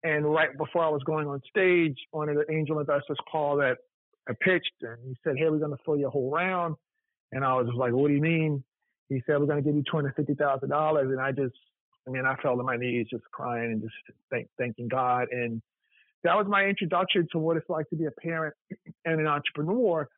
And 0.03 0.25
right 0.25 0.57
before 0.57 0.85
I 0.85 0.89
was 0.89 1.03
going 1.05 1.27
on 1.29 1.41
stage, 1.49 1.97
one 2.11 2.29
of 2.29 2.37
the 2.37 2.51
angel 2.53 2.79
investors 2.79 3.19
called 3.31 3.61
that 3.61 3.77
I 4.29 4.33
pitched 4.41 4.73
and 4.83 4.97
he 5.07 5.17
said, 5.25 5.35
Hey, 5.37 5.49
we're 5.51 5.59
going 5.59 5.73
to 5.73 5.83
fill 5.85 5.97
your 5.97 6.11
whole 6.11 6.31
round. 6.31 6.77
And 7.33 7.45
I 7.45 7.55
was 7.55 7.69
like, 7.77 7.93
what 7.93 8.09
do 8.09 8.15
you 8.15 8.21
mean? 8.21 8.63
He 9.09 9.23
said, 9.27 9.39
we're 9.39 9.47
going 9.47 9.63
to 9.63 9.69
give 9.69 9.75
you 9.75 9.85
$250,000. 9.93 11.01
And 11.03 11.21
I 11.21 11.33
just, 11.33 11.55
I 12.07 12.11
mean, 12.11 12.25
I 12.25 12.37
fell 12.37 12.57
to 12.57 12.63
my 12.63 12.77
knees 12.77 13.07
just 13.11 13.25
crying 13.33 13.73
and 13.73 13.83
just 13.83 13.95
thank, 14.31 14.49
thanking 14.59 14.89
God. 14.89 15.29
And 15.31 15.61
that 16.25 16.37
was 16.37 16.47
my 16.49 16.65
introduction 16.65 17.27
to 17.33 17.39
what 17.39 17.57
it's 17.57 17.69
like 17.69 17.89
to 17.91 17.97
be 17.97 18.07
a 18.07 18.11
parent 18.11 18.55
and 19.05 19.21
an 19.21 19.27
entrepreneur. 19.27 20.09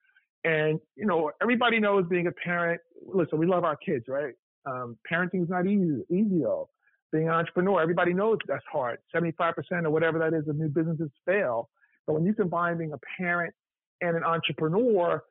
And, 0.45 0.81
you 0.97 1.07
know, 1.07 1.31
everybody 1.41 1.81
knows 1.81 2.05
being 2.09 2.27
a 2.27 2.33
parent, 2.33 2.81
listen, 3.07 3.39
we 3.39 3.47
love 3.47 3.65
our 3.65 3.77
kids, 3.77 4.07
right? 4.09 4.35
Um, 4.67 4.97
parenting 5.11 5.43
is 5.43 5.49
not 5.49 5.67
easy, 5.67 6.03
easy 6.11 6.41
though. 6.43 6.69
Being 7.13 7.29
an 7.29 7.35
entrepreneur, 7.35 7.81
everybody 7.81 8.15
knows 8.15 8.39
that's 8.49 8.65
hard. 8.71 8.99
75% 9.15 9.53
or 9.85 9.91
whatever 9.91 10.19
that 10.19 10.33
is 10.35 10.49
of 10.49 10.57
new 10.57 10.69
businesses 10.69 11.11
fail. 11.27 11.69
But 12.07 12.15
when 12.15 12.25
you 12.25 12.35
combine 12.35 12.79
being 12.79 12.93
a 12.93 12.99
parent 13.19 13.55
and 14.01 14.17
an 14.17 14.25
entrepreneur, 14.25 15.23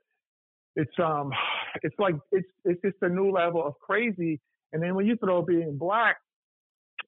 it's 0.76 0.92
um 1.04 1.32
it's 1.84 1.96
like 2.00 2.16
it's 2.32 2.48
it's 2.64 2.82
just 2.82 2.98
a 3.02 3.10
new 3.10 3.32
level 3.32 3.66
of 3.66 3.74
crazy. 3.80 4.40
And 4.74 4.82
then 4.82 4.96
when 4.96 5.06
you 5.06 5.18
throw 5.18 5.42
being 5.42 5.78
black 5.78 6.18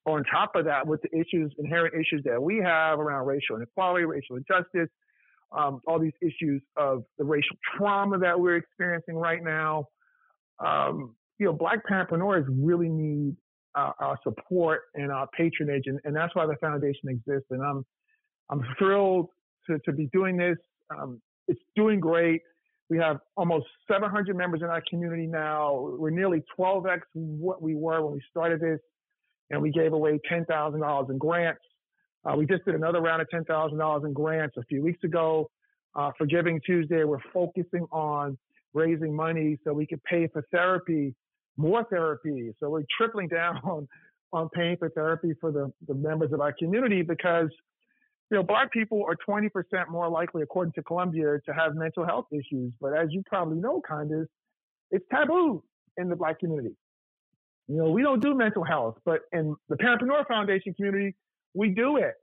on 0.05 0.23
top 0.25 0.55
of 0.55 0.65
that 0.65 0.85
with 0.85 1.01
the 1.01 1.09
issues, 1.17 1.53
inherent 1.57 1.93
issues 1.93 2.23
that 2.25 2.41
we 2.41 2.57
have 2.57 2.99
around 2.99 3.25
racial 3.25 3.55
inequality, 3.55 4.03
racial 4.05 4.35
injustice, 4.35 4.89
um, 5.53 5.79
all 5.87 5.99
these 5.99 6.13
issues 6.21 6.61
of 6.75 7.03
the 7.17 7.23
racial 7.23 7.55
trauma 7.77 8.17
that 8.17 8.37
we're 8.37 8.57
experiencing 8.57 9.15
right 9.15 9.43
now. 9.43 9.87
Um, 10.59 11.15
you 11.39 11.45
know, 11.45 11.53
black 11.53 11.87
parentpreneurs 11.89 12.45
really 12.49 12.89
need 12.89 13.35
uh, 13.75 13.91
our 13.99 14.19
support 14.23 14.81
and 14.95 15.11
our 15.11 15.27
patronage, 15.35 15.83
and, 15.87 15.99
and 16.03 16.15
that's 16.15 16.35
why 16.35 16.45
the 16.45 16.55
foundation 16.57 17.09
exists. 17.09 17.47
And 17.49 17.61
I'm 17.61 17.85
I'm 18.49 18.61
thrilled 18.77 19.29
to, 19.67 19.79
to 19.79 19.91
be 19.91 20.07
doing 20.13 20.37
this. 20.37 20.57
Um, 20.89 21.21
it's 21.47 21.61
doing 21.75 21.99
great. 21.99 22.41
We 22.89 22.97
have 22.97 23.19
almost 23.37 23.65
700 23.89 24.35
members 24.35 24.61
in 24.61 24.67
our 24.67 24.83
community 24.89 25.25
now. 25.25 25.95
We're 25.97 26.09
nearly 26.09 26.43
12x 26.57 26.99
what 27.13 27.61
we 27.61 27.75
were 27.75 28.03
when 28.05 28.13
we 28.13 28.21
started 28.29 28.59
this, 28.59 28.79
and 29.49 29.61
we 29.61 29.71
gave 29.71 29.93
away 29.93 30.19
$10,000 30.31 31.09
in 31.09 31.17
grants. 31.17 31.61
Uh, 32.25 32.35
we 32.37 32.45
just 32.45 32.63
did 32.65 32.75
another 32.75 33.01
round 33.01 33.21
of 33.21 33.27
$10,000 33.33 34.05
in 34.05 34.13
grants 34.13 34.55
a 34.57 34.63
few 34.63 34.83
weeks 34.83 35.03
ago. 35.03 35.49
Uh, 35.95 36.11
for 36.17 36.25
Giving 36.25 36.59
Tuesday, 36.65 37.03
we're 37.03 37.17
focusing 37.33 37.85
on 37.91 38.37
raising 38.73 39.15
money 39.15 39.57
so 39.63 39.73
we 39.73 39.85
can 39.85 40.01
pay 40.09 40.27
for 40.27 40.43
therapy, 40.51 41.13
more 41.57 41.83
therapy. 41.89 42.53
So 42.59 42.69
we're 42.69 42.83
tripling 42.97 43.27
down 43.27 43.57
on, 43.63 43.87
on 44.31 44.49
paying 44.49 44.77
for 44.77 44.89
therapy 44.89 45.33
for 45.39 45.51
the, 45.51 45.71
the 45.87 45.93
members 45.93 46.31
of 46.33 46.41
our 46.41 46.53
community 46.53 47.01
because 47.01 47.49
you 48.31 48.37
know, 48.37 48.43
black 48.43 48.71
people 48.71 49.05
are 49.07 49.15
20% 49.29 49.51
more 49.89 50.09
likely, 50.09 50.41
according 50.41 50.73
to 50.73 50.81
Columbia, 50.81 51.39
to 51.45 51.53
have 51.53 51.75
mental 51.75 52.05
health 52.05 52.25
issues. 52.31 52.73
But 52.81 52.97
as 52.97 53.09
you 53.11 53.21
probably 53.27 53.57
know, 53.57 53.81
Condace, 53.87 54.25
it's 54.89 55.05
taboo 55.11 55.63
in 55.97 56.09
the 56.09 56.15
black 56.15 56.39
community. 56.39 56.75
You 57.67 57.77
know, 57.77 57.91
we 57.91 58.01
don't 58.01 58.21
do 58.21 58.33
mental 58.33 58.63
health, 58.63 58.97
but 59.05 59.21
in 59.31 59.55
the 59.69 59.75
Parentpreneur 59.75 60.27
Foundation 60.27 60.73
community, 60.73 61.15
we 61.53 61.69
do 61.69 61.97
it. 61.97 62.15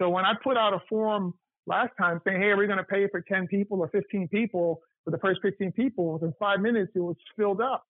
So 0.00 0.10
when 0.10 0.24
I 0.24 0.34
put 0.42 0.56
out 0.56 0.74
a 0.74 0.80
form 0.88 1.32
last 1.66 1.92
time 1.98 2.20
saying, 2.26 2.42
hey, 2.42 2.54
we're 2.54 2.66
going 2.66 2.78
to 2.78 2.84
pay 2.84 3.08
for 3.08 3.22
10 3.22 3.46
people 3.46 3.80
or 3.80 3.88
15 3.88 4.28
people, 4.28 4.80
for 5.04 5.10
the 5.10 5.18
first 5.18 5.40
15 5.42 5.72
people, 5.72 6.12
within 6.14 6.32
five 6.38 6.60
minutes, 6.60 6.92
it 6.94 7.00
was 7.00 7.16
filled 7.36 7.60
up. 7.60 7.84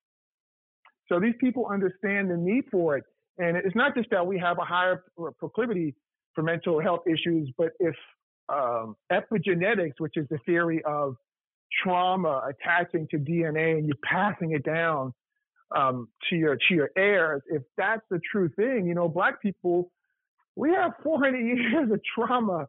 So 1.08 1.20
these 1.20 1.34
people 1.40 1.66
understand 1.66 2.30
the 2.30 2.36
need 2.36 2.64
for 2.70 2.96
it. 2.96 3.04
And 3.38 3.56
it's 3.56 3.74
not 3.74 3.94
just 3.94 4.10
that 4.10 4.26
we 4.26 4.38
have 4.38 4.58
a 4.58 4.64
higher 4.64 5.04
proclivity 5.38 5.94
for 6.34 6.42
mental 6.42 6.80
health 6.80 7.02
issues, 7.06 7.50
but 7.58 7.72
if 7.80 7.94
um, 8.48 8.96
epigenetics, 9.12 9.94
which 9.98 10.16
is 10.16 10.26
the 10.30 10.38
theory 10.46 10.82
of 10.84 11.16
trauma 11.82 12.42
attaching 12.48 13.08
to 13.10 13.18
DNA 13.18 13.78
and 13.78 13.86
you 13.86 13.94
passing 14.04 14.52
it 14.52 14.64
down 14.64 15.12
um, 15.74 16.08
to 16.28 16.36
your 16.36 16.56
to 16.56 16.74
your 16.74 16.90
heirs, 16.96 17.42
if 17.48 17.62
that's 17.76 18.02
the 18.10 18.20
true 18.30 18.48
thing, 18.50 18.86
you 18.86 18.94
know, 18.94 19.08
black 19.08 19.40
people, 19.42 19.90
we 20.56 20.70
have 20.72 20.92
400 21.02 21.38
years 21.38 21.90
of 21.90 22.00
trauma. 22.14 22.66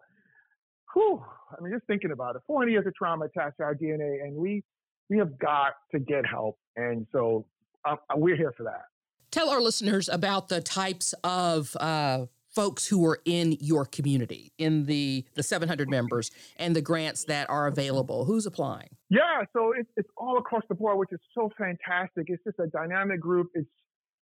Whew, 0.93 1.21
I 1.51 1.61
mean, 1.61 1.73
just 1.73 1.85
thinking 1.87 2.11
about 2.11 2.35
it, 2.35 2.41
400 2.47 2.71
years 2.71 2.87
of 2.87 2.95
trauma 2.95 3.25
attached 3.25 3.57
to 3.57 3.63
our 3.63 3.75
DNA, 3.75 4.23
and 4.23 4.35
we 4.35 4.63
we 5.09 5.17
have 5.19 5.37
got 5.37 5.73
to 5.91 5.99
get 5.99 6.25
help, 6.25 6.57
and 6.75 7.05
so 7.11 7.45
uh, 7.85 7.95
we're 8.15 8.35
here 8.35 8.53
for 8.55 8.63
that. 8.63 8.85
Tell 9.31 9.49
our 9.49 9.61
listeners 9.61 10.07
about 10.07 10.49
the 10.49 10.61
types 10.61 11.13
of 11.23 11.75
uh, 11.79 12.25
folks 12.55 12.87
who 12.87 13.05
are 13.05 13.19
in 13.25 13.57
your 13.59 13.85
community, 13.85 14.53
in 14.57 14.85
the 14.85 15.25
the 15.35 15.43
700 15.43 15.89
members, 15.89 16.31
and 16.57 16.75
the 16.75 16.81
grants 16.81 17.25
that 17.25 17.49
are 17.49 17.67
available? 17.67 18.25
Who's 18.25 18.45
applying? 18.45 18.89
Yeah, 19.09 19.43
so 19.53 19.73
it's 19.77 19.89
it's 19.97 20.09
all 20.17 20.37
across 20.37 20.63
the 20.69 20.75
board, 20.75 20.97
which 20.97 21.11
is 21.11 21.19
so 21.33 21.51
fantastic. 21.57 22.27
It's 22.27 22.43
just 22.43 22.59
a 22.59 22.67
dynamic 22.67 23.19
group. 23.19 23.49
It's 23.53 23.67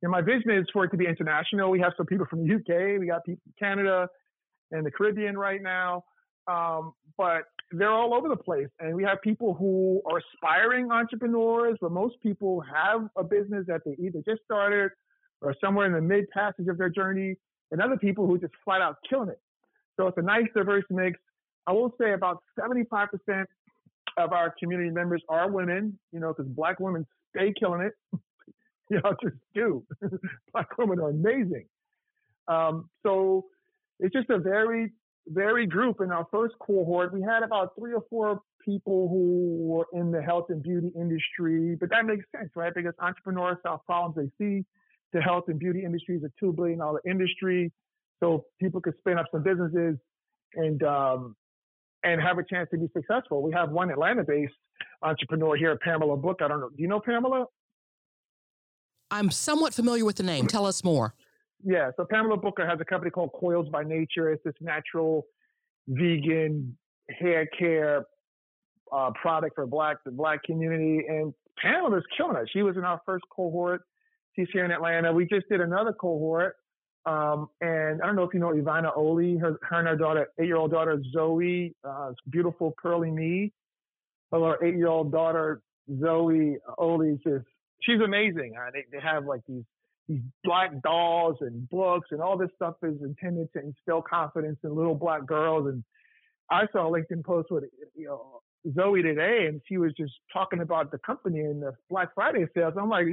you 0.01 0.07
know, 0.07 0.11
my 0.11 0.21
vision 0.21 0.49
is 0.51 0.65
for 0.73 0.85
it 0.85 0.89
to 0.89 0.97
be 0.97 1.05
international. 1.05 1.69
We 1.69 1.79
have 1.81 1.93
some 1.97 2.05
people 2.05 2.25
from 2.27 2.47
the 2.47 2.55
UK, 2.55 2.99
we 2.99 3.07
got 3.07 3.23
people 3.25 3.41
from 3.43 3.53
Canada 3.59 4.07
and 4.71 4.85
the 4.85 4.91
Caribbean 4.91 5.37
right 5.37 5.61
now. 5.61 6.03
um, 6.47 6.93
but 7.17 7.43
they're 7.71 7.91
all 7.91 8.13
over 8.13 8.29
the 8.29 8.35
place. 8.35 8.67
And 8.79 8.95
we 8.95 9.03
have 9.03 9.21
people 9.21 9.53
who 9.53 10.01
are 10.09 10.19
aspiring 10.19 10.91
entrepreneurs, 10.91 11.77
but 11.81 11.91
most 11.91 12.15
people 12.21 12.61
have 12.61 13.09
a 13.15 13.23
business 13.23 13.65
that 13.67 13.81
they 13.85 13.95
either 13.99 14.21
just 14.27 14.43
started 14.43 14.91
or 15.41 15.55
somewhere 15.63 15.85
in 15.85 15.93
the 15.93 16.01
mid 16.01 16.29
passage 16.29 16.67
of 16.67 16.77
their 16.77 16.89
journey, 16.89 17.35
and 17.71 17.81
other 17.81 17.97
people 17.97 18.27
who 18.27 18.37
just 18.37 18.53
flat 18.63 18.81
out 18.81 18.97
killing 19.09 19.29
it. 19.29 19.39
So 19.97 20.07
it's 20.07 20.17
a 20.17 20.21
nice 20.21 20.45
diverse 20.55 20.83
mix. 20.89 21.19
I 21.67 21.71
will 21.71 21.93
say 21.99 22.13
about 22.13 22.43
75% 22.59 23.07
of 24.17 24.33
our 24.33 24.53
community 24.59 24.89
members 24.89 25.21
are 25.29 25.49
women, 25.49 25.97
you 26.11 26.19
know, 26.19 26.33
because 26.35 26.51
black 26.51 26.79
women 26.79 27.05
stay 27.35 27.53
killing 27.57 27.81
it. 27.81 27.93
you 28.89 28.99
know, 29.01 29.15
just 29.23 29.35
do. 29.55 29.83
black 30.53 30.77
women 30.77 30.99
are 30.99 31.09
amazing. 31.09 31.65
Um, 32.47 32.89
so 33.03 33.45
it's 33.99 34.13
just 34.13 34.29
a 34.29 34.39
very, 34.39 34.91
very 35.27 35.65
group. 35.65 36.01
In 36.01 36.11
our 36.11 36.27
first 36.31 36.55
cohort, 36.59 37.13
we 37.13 37.21
had 37.21 37.43
about 37.43 37.73
three 37.77 37.93
or 37.93 38.03
four 38.09 38.41
people 38.63 39.07
who 39.09 39.57
were 39.67 39.85
in 39.93 40.11
the 40.11 40.21
health 40.21 40.45
and 40.49 40.61
beauty 40.61 40.91
industry, 40.95 41.75
but 41.79 41.89
that 41.89 42.05
makes 42.05 42.25
sense, 42.35 42.49
right? 42.55 42.73
Because 42.73 42.93
entrepreneurs 42.99 43.57
solve 43.63 43.85
problems 43.85 44.15
they 44.15 44.43
see. 44.43 44.65
The 45.13 45.21
health 45.21 45.45
and 45.47 45.59
beauty 45.59 45.83
industry 45.83 46.15
is 46.17 46.23
a 46.23 46.45
$2 46.45 46.55
billion 46.55 46.79
industry. 47.05 47.71
So 48.21 48.45
people 48.59 48.81
could 48.81 48.93
spin 48.99 49.17
up 49.17 49.25
some 49.31 49.43
businesses 49.43 49.97
and, 50.55 50.81
um, 50.83 51.35
and 52.03 52.21
have 52.21 52.37
a 52.37 52.43
chance 52.43 52.69
to 52.71 52.77
be 52.77 52.87
successful. 52.95 53.41
We 53.41 53.51
have 53.53 53.71
one 53.71 53.89
Atlanta-based 53.89 54.53
entrepreneur 55.01 55.55
here, 55.55 55.77
Pamela 55.83 56.17
Book. 56.17 56.39
I 56.41 56.47
don't 56.47 56.59
know. 56.59 56.69
Do 56.69 56.81
you 56.81 56.87
know 56.87 56.99
Pamela? 56.99 57.45
I'm 59.09 59.29
somewhat 59.29 59.73
familiar 59.73 60.05
with 60.05 60.15
the 60.15 60.23
name. 60.23 60.47
Tell 60.47 60.65
us 60.65 60.83
more. 60.83 61.13
Yeah, 61.63 61.91
so 61.95 62.05
Pamela 62.09 62.37
Booker 62.37 62.67
has 62.67 62.79
a 62.81 62.85
company 62.85 63.11
called 63.11 63.31
Coils 63.33 63.67
by 63.69 63.83
Nature. 63.83 64.31
It's 64.31 64.43
this 64.43 64.53
natural, 64.61 65.25
vegan 65.87 66.77
hair 67.09 67.45
care 67.57 68.05
uh, 68.91 69.11
product 69.21 69.55
for 69.55 69.65
black 69.65 69.97
the 70.05 70.11
black 70.11 70.43
community, 70.43 71.05
and 71.07 71.33
Pamela's 71.61 72.03
killing 72.17 72.37
it. 72.37 72.49
She 72.51 72.61
was 72.63 72.77
in 72.77 72.83
our 72.83 73.01
first 73.05 73.25
cohort. 73.35 73.83
She's 74.35 74.47
here 74.53 74.65
in 74.65 74.71
Atlanta. 74.71 75.11
We 75.11 75.25
just 75.25 75.47
did 75.49 75.61
another 75.61 75.93
cohort, 75.93 76.55
um, 77.05 77.49
and 77.59 78.01
I 78.01 78.05
don't 78.05 78.15
know 78.15 78.23
if 78.23 78.33
you 78.33 78.39
know 78.39 78.51
Ivana 78.51 78.95
Oli. 78.95 79.37
Her, 79.37 79.57
her 79.61 79.79
and 79.79 79.87
her 79.87 79.95
daughter, 79.97 80.27
eight-year-old 80.39 80.71
daughter 80.71 81.01
Zoe, 81.13 81.75
uh, 81.83 82.11
beautiful 82.29 82.73
curly 82.81 83.11
knee. 83.11 83.51
Her 84.31 84.63
eight-year-old 84.63 85.11
daughter 85.11 85.61
Zoe 85.99 86.57
Oli 86.77 87.19
just 87.23 87.45
she's 87.81 87.99
amazing. 87.99 88.53
They, 88.73 88.85
they 88.91 89.01
have 89.03 89.25
like 89.25 89.41
these 89.47 89.63
Mm-hmm. 90.11 90.27
black 90.43 90.81
dolls 90.81 91.37
and 91.41 91.69
books 91.69 92.09
and 92.11 92.21
all 92.21 92.37
this 92.37 92.49
stuff 92.55 92.75
is 92.83 93.01
intended 93.01 93.47
to 93.53 93.59
instill 93.59 94.01
confidence 94.01 94.57
in 94.63 94.75
little 94.75 94.95
black 94.95 95.25
girls. 95.25 95.67
And 95.67 95.83
I 96.49 96.65
saw 96.71 96.87
a 96.87 96.91
LinkedIn 96.91 97.23
post 97.23 97.49
with 97.49 97.63
you 97.95 98.07
know 98.07 98.41
Zoe 98.75 99.01
today, 99.01 99.45
and 99.47 99.61
she 99.67 99.77
was 99.77 99.93
just 99.97 100.13
talking 100.31 100.59
about 100.59 100.91
the 100.91 100.97
company 100.99 101.39
and 101.39 101.61
the 101.61 101.73
Black 101.89 102.13
Friday 102.13 102.45
sales. 102.55 102.73
I'm 102.79 102.89
like, 102.89 103.07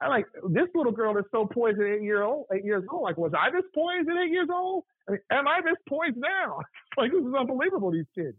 I'm 0.00 0.10
like, 0.10 0.26
this 0.48 0.68
little 0.74 0.92
girl 0.92 1.16
is 1.18 1.24
so 1.30 1.46
poised 1.46 1.80
at 1.80 1.86
eight 1.86 2.02
year 2.02 2.22
old, 2.22 2.46
eight 2.54 2.64
years 2.64 2.84
old. 2.90 3.02
Like, 3.02 3.16
was 3.16 3.32
I 3.38 3.50
this 3.50 3.64
poised 3.74 4.08
at 4.08 4.16
eight 4.16 4.32
years 4.32 4.48
old? 4.52 4.84
I 5.08 5.12
mean, 5.12 5.20
am 5.30 5.48
I 5.48 5.60
this 5.62 5.76
poised 5.88 6.16
now? 6.16 6.60
like, 6.96 7.12
this 7.12 7.20
is 7.20 7.34
unbelievable. 7.34 7.90
These 7.90 8.06
kids. 8.14 8.36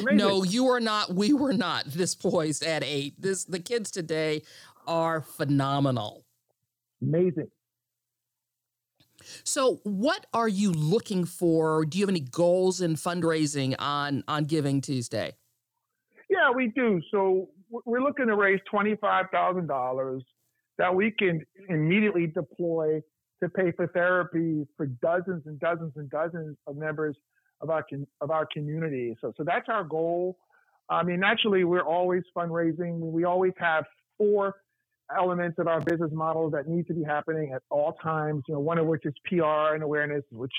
Amazing. 0.00 0.16
No, 0.16 0.42
you 0.42 0.68
are 0.68 0.80
not. 0.80 1.14
We 1.14 1.32
were 1.32 1.52
not 1.52 1.84
this 1.86 2.14
poised 2.14 2.64
at 2.64 2.82
eight. 2.82 3.20
This 3.20 3.44
the 3.44 3.60
kids 3.60 3.90
today 3.90 4.42
are 4.86 5.20
phenomenal. 5.20 6.25
Amazing. 7.06 7.48
So, 9.44 9.80
what 9.84 10.26
are 10.32 10.48
you 10.48 10.72
looking 10.72 11.24
for? 11.24 11.84
Do 11.84 11.98
you 11.98 12.02
have 12.02 12.10
any 12.10 12.20
goals 12.20 12.80
in 12.80 12.94
fundraising 12.96 13.74
on 13.78 14.24
on 14.28 14.44
Giving 14.44 14.80
Tuesday? 14.80 15.36
Yeah, 16.28 16.50
we 16.54 16.68
do. 16.68 17.00
So, 17.10 17.48
we're 17.70 18.02
looking 18.02 18.26
to 18.26 18.36
raise 18.36 18.60
twenty 18.70 18.96
five 18.96 19.26
thousand 19.32 19.68
dollars 19.68 20.22
that 20.78 20.94
we 20.94 21.10
can 21.10 21.42
immediately 21.68 22.26
deploy 22.26 23.00
to 23.42 23.48
pay 23.48 23.72
for 23.72 23.86
therapy 23.88 24.66
for 24.76 24.86
dozens 24.86 25.46
and 25.46 25.58
dozens 25.58 25.92
and 25.96 26.10
dozens 26.10 26.56
of 26.66 26.76
members 26.76 27.16
of 27.60 27.70
our 27.70 27.84
of 28.20 28.30
our 28.30 28.46
community. 28.52 29.16
So, 29.20 29.32
so 29.36 29.44
that's 29.44 29.68
our 29.68 29.84
goal. 29.84 30.36
I 30.88 31.02
mean, 31.02 31.20
naturally, 31.20 31.64
we're 31.64 31.80
always 31.80 32.22
fundraising. 32.36 32.98
We 33.00 33.24
always 33.24 33.54
have 33.58 33.84
four 34.18 34.54
elements 35.16 35.58
of 35.58 35.68
our 35.68 35.80
business 35.80 36.10
model 36.12 36.50
that 36.50 36.68
need 36.68 36.86
to 36.88 36.94
be 36.94 37.02
happening 37.02 37.52
at 37.52 37.62
all 37.70 37.92
times. 38.02 38.42
You 38.48 38.54
know, 38.54 38.60
one 38.60 38.78
of 38.78 38.86
which 38.86 39.04
is 39.04 39.14
PR 39.26 39.74
and 39.74 39.82
awareness, 39.82 40.22
which 40.30 40.52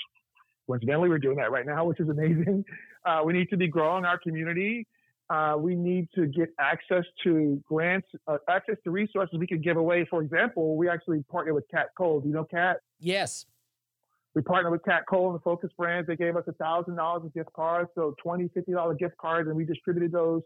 coincidentally 0.66 1.08
we're 1.08 1.18
doing 1.18 1.36
that 1.36 1.50
right 1.50 1.66
now, 1.66 1.84
which 1.86 2.00
is 2.00 2.08
amazing. 2.08 2.64
Uh, 3.04 3.22
we 3.24 3.32
need 3.32 3.48
to 3.50 3.56
be 3.56 3.68
growing 3.68 4.04
our 4.04 4.18
community. 4.18 4.86
Uh, 5.30 5.56
we 5.58 5.74
need 5.74 6.08
to 6.14 6.26
get 6.26 6.48
access 6.58 7.04
to 7.22 7.62
grants, 7.68 8.08
uh, 8.26 8.38
access 8.48 8.76
to 8.82 8.90
resources 8.90 9.38
we 9.38 9.46
can 9.46 9.60
give 9.60 9.76
away. 9.76 10.06
For 10.08 10.22
example, 10.22 10.76
we 10.76 10.88
actually 10.88 11.22
partner 11.30 11.52
with 11.52 11.64
Kat 11.70 11.88
Cole. 11.98 12.20
Do 12.20 12.28
you 12.28 12.34
know 12.34 12.44
Kat? 12.44 12.78
Yes. 12.98 13.44
We 14.34 14.40
partnered 14.40 14.72
with 14.72 14.84
Kat 14.84 15.02
Cole 15.06 15.26
and 15.26 15.34
the 15.34 15.42
Focus 15.42 15.70
Brands. 15.76 16.06
They 16.06 16.16
gave 16.16 16.36
us 16.36 16.44
a 16.46 16.52
thousand 16.52 16.96
dollars 16.96 17.24
in 17.24 17.30
gift 17.30 17.52
cards, 17.52 17.90
so 17.94 18.14
twenty, 18.22 18.48
fifty 18.54 18.72
dollar 18.72 18.94
gift 18.94 19.16
cards, 19.18 19.48
and 19.48 19.56
we 19.56 19.64
distributed 19.64 20.12
those 20.12 20.42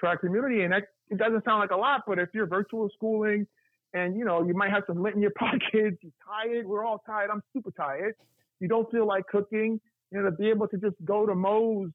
to 0.00 0.06
our 0.06 0.16
community. 0.16 0.62
And 0.62 0.72
that, 0.72 0.84
it 1.10 1.18
doesn't 1.18 1.44
sound 1.44 1.60
like 1.60 1.70
a 1.70 1.76
lot, 1.76 2.02
but 2.06 2.18
if 2.18 2.28
you're 2.32 2.46
virtual 2.46 2.88
schooling 2.94 3.46
and 3.94 4.16
you 4.16 4.24
know 4.24 4.46
you 4.46 4.54
might 4.54 4.70
have 4.70 4.82
some 4.86 5.02
lint 5.02 5.16
in 5.16 5.22
your 5.22 5.30
pockets, 5.38 5.98
you're 6.02 6.12
tired. 6.26 6.66
We're 6.66 6.84
all 6.84 7.02
tired. 7.06 7.30
I'm 7.30 7.42
super 7.52 7.70
tired. 7.70 8.14
You 8.60 8.68
don't 8.68 8.90
feel 8.90 9.06
like 9.06 9.26
cooking. 9.26 9.80
You 10.10 10.22
know, 10.22 10.30
to 10.30 10.36
be 10.36 10.48
able 10.48 10.68
to 10.68 10.78
just 10.78 10.96
go 11.04 11.26
to 11.26 11.34
Moe's, 11.34 11.90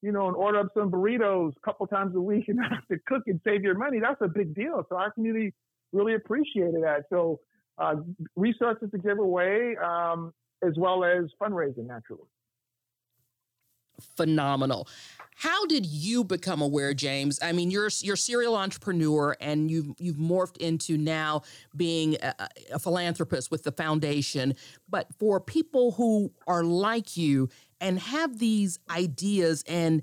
you 0.00 0.12
know, 0.12 0.28
and 0.28 0.36
order 0.36 0.60
up 0.60 0.68
some 0.74 0.90
burritos 0.90 1.52
a 1.56 1.60
couple 1.64 1.86
times 1.88 2.14
a 2.14 2.20
week 2.20 2.44
and 2.48 2.58
not 2.58 2.70
have 2.70 2.86
to 2.88 2.98
cook 3.06 3.22
and 3.26 3.40
save 3.44 3.62
your 3.62 3.76
money. 3.76 3.98
That's 4.00 4.20
a 4.20 4.28
big 4.28 4.54
deal. 4.54 4.84
So 4.88 4.96
our 4.96 5.10
community 5.10 5.54
really 5.92 6.14
appreciated 6.14 6.82
that. 6.82 7.04
So 7.10 7.40
uh, 7.78 7.96
resources 8.36 8.90
to 8.92 8.98
give 8.98 9.18
away, 9.18 9.76
um, 9.76 10.32
as 10.64 10.74
well 10.76 11.04
as 11.04 11.24
fundraising, 11.40 11.86
naturally 11.86 12.26
phenomenal. 14.16 14.88
How 15.38 15.66
did 15.66 15.86
you 15.86 16.24
become 16.24 16.60
aware, 16.60 16.92
James? 16.94 17.38
I 17.40 17.52
mean, 17.52 17.70
you're 17.70 17.90
you're 18.00 18.16
serial 18.16 18.56
entrepreneur, 18.56 19.36
and 19.40 19.70
you've 19.70 19.92
you've 19.96 20.16
morphed 20.16 20.56
into 20.56 20.98
now 20.98 21.42
being 21.76 22.16
a, 22.20 22.34
a 22.72 22.78
philanthropist 22.80 23.48
with 23.48 23.62
the 23.62 23.70
foundation. 23.70 24.56
But 24.88 25.06
for 25.16 25.38
people 25.38 25.92
who 25.92 26.32
are 26.48 26.64
like 26.64 27.16
you 27.16 27.50
and 27.80 28.00
have 28.00 28.40
these 28.40 28.80
ideas 28.90 29.62
and 29.68 30.02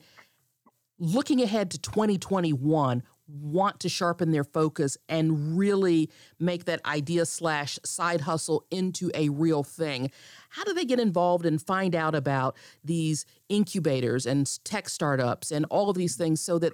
looking 1.00 1.42
ahead 1.42 1.70
to 1.72 1.80
2021, 1.80 3.04
want 3.28 3.80
to 3.82 3.90
sharpen 3.90 4.32
their 4.32 4.44
focus 4.44 4.98
and 5.10 5.58
really 5.58 6.10
make 6.40 6.66
that 6.66 6.86
idea 6.86 7.26
slash 7.26 7.80
side 7.84 8.22
hustle 8.22 8.66
into 8.72 9.12
a 9.14 9.30
real 9.30 9.64
thing. 9.64 10.12
How 10.50 10.64
do 10.64 10.74
they 10.74 10.86
get 10.86 11.00
involved 11.00 11.46
and 11.46 11.62
find 11.62 11.96
out 11.96 12.16
about 12.16 12.56
these 12.84 13.26
incubators 13.50 14.26
and 14.26 14.48
tech 14.64 14.90
startups 14.90 15.52
and 15.52 15.66
all 15.70 15.90
of 15.90 15.98
these 15.98 16.16
things 16.16 16.42
so 16.42 16.60
that 16.60 16.74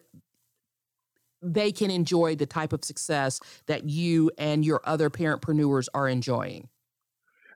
they 1.41 1.71
can 1.71 1.89
enjoy 1.89 2.35
the 2.35 2.45
type 2.45 2.73
of 2.73 2.83
success 2.83 3.39
that 3.65 3.89
you 3.89 4.29
and 4.37 4.63
your 4.63 4.81
other 4.83 5.09
parentpreneurs 5.09 5.87
are 5.93 6.07
enjoying? 6.07 6.67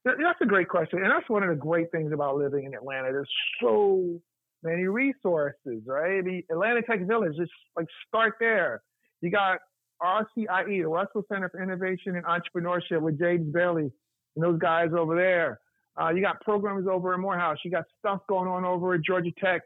That's 0.04 0.42
a 0.42 0.46
great 0.46 0.70
question 0.70 1.00
and 1.04 1.12
that's 1.12 1.30
one 1.30 1.44
of 1.44 1.50
the 1.50 1.56
great 1.56 1.92
things 1.92 2.12
about 2.12 2.38
living 2.38 2.66
in 2.66 2.74
atlanta. 2.74 3.12
There's 3.12 3.30
so 3.62 4.22
many 4.66 4.84
resources, 4.86 5.84
right? 5.86 6.24
The 6.24 6.44
Atlanta 6.52 6.82
Tech 6.82 7.06
Village, 7.08 7.38
just 7.38 7.52
like 7.78 7.88
start 8.08 8.34
there. 8.40 8.82
You 9.22 9.32
got 9.32 9.60
RCIE, 10.02 10.82
the 10.82 10.88
Russell 10.88 11.24
Center 11.32 11.50
for 11.50 11.62
Innovation 11.62 12.16
and 12.16 12.26
Entrepreneurship 12.26 13.02
with 13.02 13.20
James 13.20 13.52
Bailey 13.54 13.92
and 14.36 14.44
those 14.44 14.60
guys 14.60 14.90
over 14.98 15.16
there. 15.16 15.60
Uh, 16.00 16.10
you 16.10 16.22
got 16.22 16.42
programs 16.42 16.88
over 16.88 17.14
in 17.14 17.22
Morehouse. 17.22 17.58
You 17.64 17.72
got 17.72 17.86
stuff 18.00 18.20
going 18.28 18.50
on 18.50 18.66
over 18.66 18.96
at 18.96 19.02
Georgia 19.02 19.32
Tech, 19.42 19.62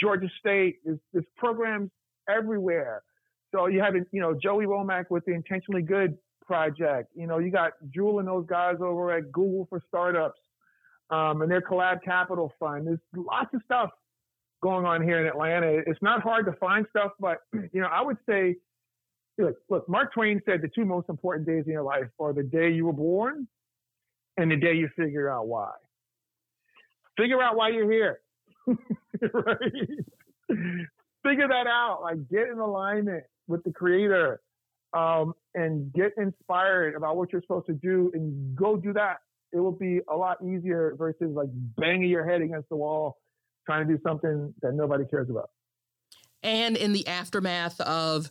Georgia 0.00 0.28
State. 0.38 0.76
There's, 0.84 0.98
there's 1.12 1.26
programs 1.36 1.90
everywhere. 2.28 3.02
So 3.54 3.66
you 3.66 3.80
have, 3.80 3.94
you 3.94 4.20
know, 4.20 4.34
Joey 4.42 4.64
Womack 4.66 5.04
with 5.10 5.24
the 5.26 5.32
Intentionally 5.32 5.82
Good 5.82 6.16
project. 6.46 7.10
You 7.14 7.26
know, 7.26 7.38
you 7.38 7.50
got 7.50 7.72
Jewel 7.94 8.20
and 8.20 8.28
those 8.28 8.46
guys 8.46 8.76
over 8.80 9.12
at 9.12 9.30
Google 9.32 9.66
for 9.68 9.82
Startups 9.88 10.38
um, 11.10 11.42
and 11.42 11.50
their 11.50 11.60
Collab 11.60 12.02
Capital 12.02 12.52
Fund. 12.58 12.86
There's 12.86 12.98
lots 13.14 13.52
of 13.54 13.60
stuff 13.64 13.90
going 14.62 14.84
on 14.84 15.02
here 15.02 15.20
in 15.20 15.26
Atlanta. 15.26 15.82
It's 15.86 16.00
not 16.02 16.22
hard 16.22 16.46
to 16.46 16.52
find 16.52 16.86
stuff, 16.90 17.12
but 17.20 17.38
you 17.52 17.80
know, 17.80 17.88
I 17.90 18.02
would 18.02 18.18
say, 18.28 18.56
look, 19.38 19.56
look, 19.68 19.88
Mark 19.88 20.12
Twain 20.12 20.40
said 20.46 20.62
the 20.62 20.70
two 20.74 20.84
most 20.84 21.08
important 21.08 21.46
days 21.46 21.64
in 21.66 21.72
your 21.72 21.82
life 21.82 22.06
are 22.18 22.32
the 22.32 22.42
day 22.42 22.70
you 22.70 22.86
were 22.86 22.92
born 22.92 23.46
and 24.36 24.50
the 24.50 24.56
day 24.56 24.74
you 24.74 24.88
figure 24.96 25.28
out 25.28 25.46
why. 25.46 25.72
Figure 27.16 27.42
out 27.42 27.56
why 27.56 27.70
you're 27.70 27.90
here. 27.90 28.20
right? 28.66 29.72
Figure 31.22 31.48
that 31.48 31.66
out. 31.66 32.00
Like 32.02 32.28
get 32.28 32.48
in 32.48 32.58
alignment 32.58 33.24
with 33.48 33.62
the 33.64 33.72
creator 33.72 34.40
um, 34.92 35.34
and 35.54 35.92
get 35.92 36.12
inspired 36.16 36.94
about 36.94 37.16
what 37.16 37.32
you're 37.32 37.42
supposed 37.42 37.66
to 37.66 37.74
do 37.74 38.10
and 38.14 38.54
go 38.56 38.76
do 38.76 38.92
that. 38.92 39.18
It 39.52 39.60
will 39.60 39.72
be 39.72 40.00
a 40.10 40.16
lot 40.16 40.38
easier 40.42 40.94
versus 40.98 41.30
like 41.32 41.48
banging 41.52 42.10
your 42.10 42.28
head 42.28 42.42
against 42.42 42.68
the 42.68 42.76
wall 42.76 43.16
trying 43.66 43.86
to 43.86 43.96
do 43.96 44.00
something 44.02 44.54
that 44.62 44.72
nobody 44.72 45.04
cares 45.04 45.28
about. 45.28 45.50
And 46.42 46.76
in 46.76 46.92
the 46.92 47.06
aftermath 47.06 47.80
of 47.80 48.30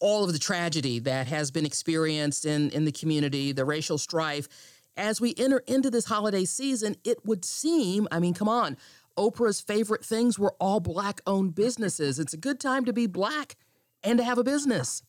all 0.00 0.24
of 0.24 0.32
the 0.32 0.38
tragedy 0.38 0.98
that 1.00 1.26
has 1.28 1.50
been 1.50 1.66
experienced 1.66 2.44
in, 2.44 2.70
in 2.70 2.84
the 2.84 2.92
community, 2.92 3.52
the 3.52 3.64
racial 3.64 3.98
strife, 3.98 4.48
as 4.96 5.20
we 5.20 5.34
enter 5.38 5.58
into 5.66 5.90
this 5.90 6.04
holiday 6.06 6.44
season, 6.44 6.96
it 7.04 7.24
would 7.24 7.44
seem, 7.44 8.08
I 8.10 8.18
mean, 8.18 8.34
come 8.34 8.48
on, 8.48 8.76
Oprah's 9.16 9.60
favorite 9.60 10.04
things 10.04 10.38
were 10.38 10.54
all 10.60 10.80
black 10.80 11.20
owned 11.26 11.54
businesses. 11.54 12.18
It's 12.18 12.34
a 12.34 12.38
good 12.38 12.60
time 12.60 12.84
to 12.84 12.92
be 12.92 13.06
black 13.06 13.56
and 14.02 14.18
to 14.18 14.24
have 14.24 14.38
a 14.38 14.44
business. 14.44 15.02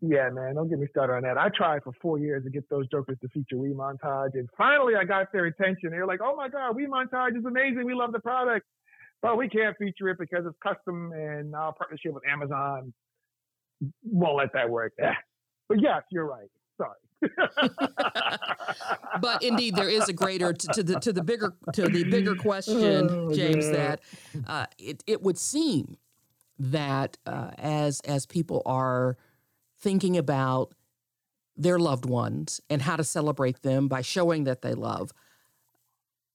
Yeah, 0.00 0.30
man, 0.30 0.54
don't 0.54 0.70
get 0.70 0.78
me 0.78 0.86
started 0.90 1.12
on 1.12 1.22
that. 1.24 1.36
I 1.36 1.50
tried 1.54 1.82
for 1.82 1.92
four 2.00 2.18
years 2.18 2.42
to 2.44 2.50
get 2.50 2.68
those 2.70 2.86
jokers 2.88 3.18
to 3.20 3.28
feature 3.28 3.58
We 3.58 3.68
Montage, 3.70 4.32
and 4.34 4.48
finally 4.56 4.94
I 4.96 5.04
got 5.04 5.30
their 5.30 5.44
attention. 5.44 5.90
They 5.90 5.98
were 5.98 6.06
like, 6.06 6.20
"Oh 6.22 6.34
my 6.34 6.48
God, 6.48 6.74
We 6.74 6.86
Montage 6.86 7.36
is 7.36 7.44
amazing. 7.44 7.84
We 7.84 7.94
love 7.94 8.12
the 8.12 8.20
product, 8.20 8.66
but 9.20 9.36
we 9.36 9.48
can't 9.48 9.76
feature 9.76 10.08
it 10.08 10.18
because 10.18 10.46
it's 10.46 10.56
custom 10.62 11.12
and 11.12 11.54
our 11.54 11.74
partnership 11.74 12.14
with 12.14 12.22
Amazon 12.26 12.94
won't 14.02 14.38
let 14.38 14.54
that 14.54 14.70
work." 14.70 14.94
Yeah. 14.98 15.14
But 15.68 15.82
yes, 15.82 16.02
you're 16.10 16.26
right. 16.26 16.48
Sorry. 16.78 16.96
but 19.20 19.42
indeed, 19.42 19.76
there 19.76 19.88
is 19.88 20.08
a 20.08 20.12
greater 20.12 20.52
to, 20.52 20.66
to, 20.68 20.82
the 20.82 21.00
to 21.00 21.12
the 21.12 21.22
bigger 21.22 21.54
to 21.74 21.88
the 21.88 22.04
bigger 22.04 22.34
question, 22.48 23.08
oh, 23.10 23.34
James. 23.34 23.68
That 23.70 24.00
uh, 24.46 24.66
it 24.78 25.04
it 25.06 25.22
would 25.22 25.38
seem 25.38 25.98
that 26.58 27.18
uh, 27.26 27.50
as 27.58 28.00
as 28.00 28.24
people 28.24 28.62
are 28.64 29.16
thinking 29.84 30.16
about 30.16 30.74
their 31.56 31.78
loved 31.78 32.06
ones 32.06 32.60
and 32.70 32.82
how 32.82 32.96
to 32.96 33.04
celebrate 33.04 33.62
them 33.62 33.86
by 33.86 34.00
showing 34.00 34.44
that 34.44 34.62
they 34.62 34.74
love 34.74 35.12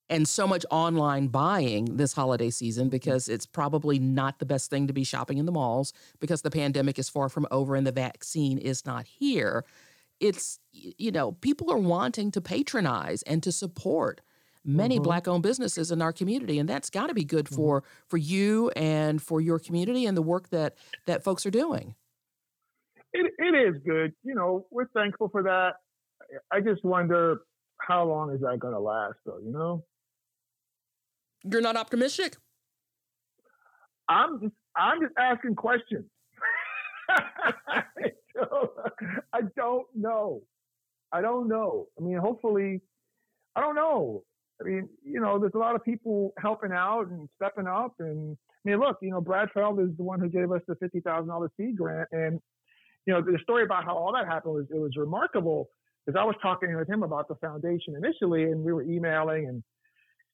and 0.10 0.28
so 0.28 0.48
much 0.48 0.66
online 0.72 1.28
buying 1.28 1.98
this 1.98 2.14
holiday 2.14 2.50
season 2.50 2.90
because 2.90 3.28
it's 3.28 3.46
probably 3.46 4.00
not 4.00 4.40
the 4.40 4.46
best 4.46 4.70
thing 4.70 4.88
to 4.88 4.94
be 4.94 5.04
shopping 5.04 5.40
in 5.40 5.46
the 5.46 5.52
malls 5.52 5.94
because 6.20 6.44
the 6.44 6.52
pandemic 6.52 6.98
is 6.98 7.10
far 7.10 7.28
from 7.28 7.48
over 7.52 7.76
and 7.76 7.86
the 7.86 7.92
vaccine 7.92 8.60
is 8.60 8.86
not 8.86 9.06
here 9.06 9.66
it's 10.20 10.60
you 10.72 11.12
know 11.12 11.32
people 11.34 11.72
are 11.72 11.78
wanting 11.78 12.32
to 12.32 12.42
patronize 12.42 13.24
and 13.24 13.42
to 13.42 13.52
support 13.52 14.22
many 14.66 14.96
mm-hmm. 14.96 15.04
black 15.04 15.28
owned 15.28 15.44
businesses 15.44 15.92
in 15.92 16.02
our 16.02 16.14
community 16.14 16.60
and 16.60 16.70
that's 16.70 16.90
got 16.90 17.08
to 17.08 17.14
be 17.14 17.24
good 17.24 17.46
mm-hmm. 17.46 17.56
for 17.56 17.84
for 18.08 18.18
you 18.18 18.70
and 18.76 19.22
for 19.22 19.42
your 19.42 19.60
community 19.60 20.06
and 20.06 20.16
the 20.16 20.22
work 20.22 20.50
that 20.50 20.76
that 21.08 21.24
folks 21.24 21.46
are 21.46 21.52
doing 21.52 21.96
it, 23.14 23.32
it 23.38 23.56
is 23.56 23.76
good 23.86 24.14
you 24.24 24.36
know 24.36 24.66
we're 24.72 24.88
thankful 24.90 25.30
for 25.30 25.44
that 25.44 25.76
i 26.52 26.60
just 26.60 26.84
wonder 26.84 27.42
how 27.80 28.06
long 28.06 28.34
is 28.34 28.42
that 28.42 28.60
going 28.60 28.74
to 28.74 28.80
last 28.80 29.16
though 29.26 29.40
you 29.44 29.52
know 29.52 29.84
you're 31.44 31.62
not 31.62 31.78
optimistic 31.78 32.36
i'm 34.08 34.40
just 34.42 34.54
i'm 34.76 35.02
just 35.02 35.14
asking 35.18 35.56
questions 35.56 36.06
I 39.34 39.42
don't 39.56 39.88
know. 39.96 40.42
I 41.12 41.22
don't 41.22 41.48
know. 41.48 41.88
I 41.98 42.04
mean, 42.04 42.18
hopefully, 42.18 42.82
I 43.56 43.62
don't 43.62 43.76
know. 43.76 44.24
I 44.62 44.66
mean, 44.66 44.90
you 45.04 45.20
know, 45.20 45.40
there's 45.40 45.54
a 45.56 45.60
lot 45.60 45.76
of 45.76 45.84
people 45.84 46.34
helping 46.38 46.72
out 46.72 47.08
and 47.08 47.28
stepping 47.36 47.68
up. 47.68 47.94
And 48.00 48.38
I 48.66 48.70
mean, 48.70 48.80
look, 48.80 48.98
you 49.02 49.12
know, 49.12 49.22
Brad 49.22 49.50
Feld 49.54 49.80
is 49.80 49.90
the 49.98 50.04
one 50.04 50.20
who 50.20 50.30
gave 50.30 50.52
us 50.52 50.62
the 50.68 50.76
fifty 50.76 51.00
thousand 51.00 51.30
dollars 51.30 51.52
seed 51.58 51.78
grant, 51.78 52.10
and 52.12 52.40
you 53.06 53.14
know, 53.14 53.22
the 53.22 53.38
story 53.44 53.64
about 53.64 53.86
how 53.86 53.96
all 53.96 54.14
that 54.14 54.26
happened 54.26 54.54
was 54.54 54.66
it 54.74 54.80
was 54.80 54.96
remarkable. 54.96 55.70
Because 56.06 56.20
I 56.20 56.24
was 56.24 56.36
talking 56.42 56.76
with 56.76 56.90
him 56.90 57.04
about 57.04 57.28
the 57.28 57.36
foundation 57.36 57.96
initially, 57.96 58.44
and 58.44 58.64
we 58.64 58.72
were 58.72 58.84
emailing, 58.84 59.48
and 59.48 59.64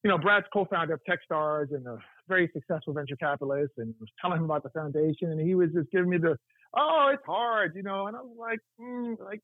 you 0.04 0.10
know, 0.10 0.18
Brad's 0.18 0.46
co-founder 0.54 0.94
of 0.94 1.02
TechStars 1.10 1.74
and 1.74 1.86
a 1.88 1.98
very 2.28 2.50
successful 2.54 2.94
venture 2.94 3.16
capitalist, 3.16 3.74
and 3.78 3.94
was 4.00 4.10
telling 4.22 4.38
him 4.38 4.46
about 4.46 4.64
the 4.64 4.70
foundation, 4.70 5.32
and 5.32 5.42
he 5.42 5.56
was 5.56 5.72
just 5.74 5.90
giving 5.92 6.10
me 6.10 6.18
the 6.18 6.38
oh, 6.76 7.10
it's 7.14 7.24
hard, 7.26 7.74
you 7.76 7.84
know. 7.84 8.08
And 8.08 8.16
I 8.16 8.22
was 8.22 8.36
like, 8.38 8.60
mm, 8.80 9.20
like, 9.20 9.42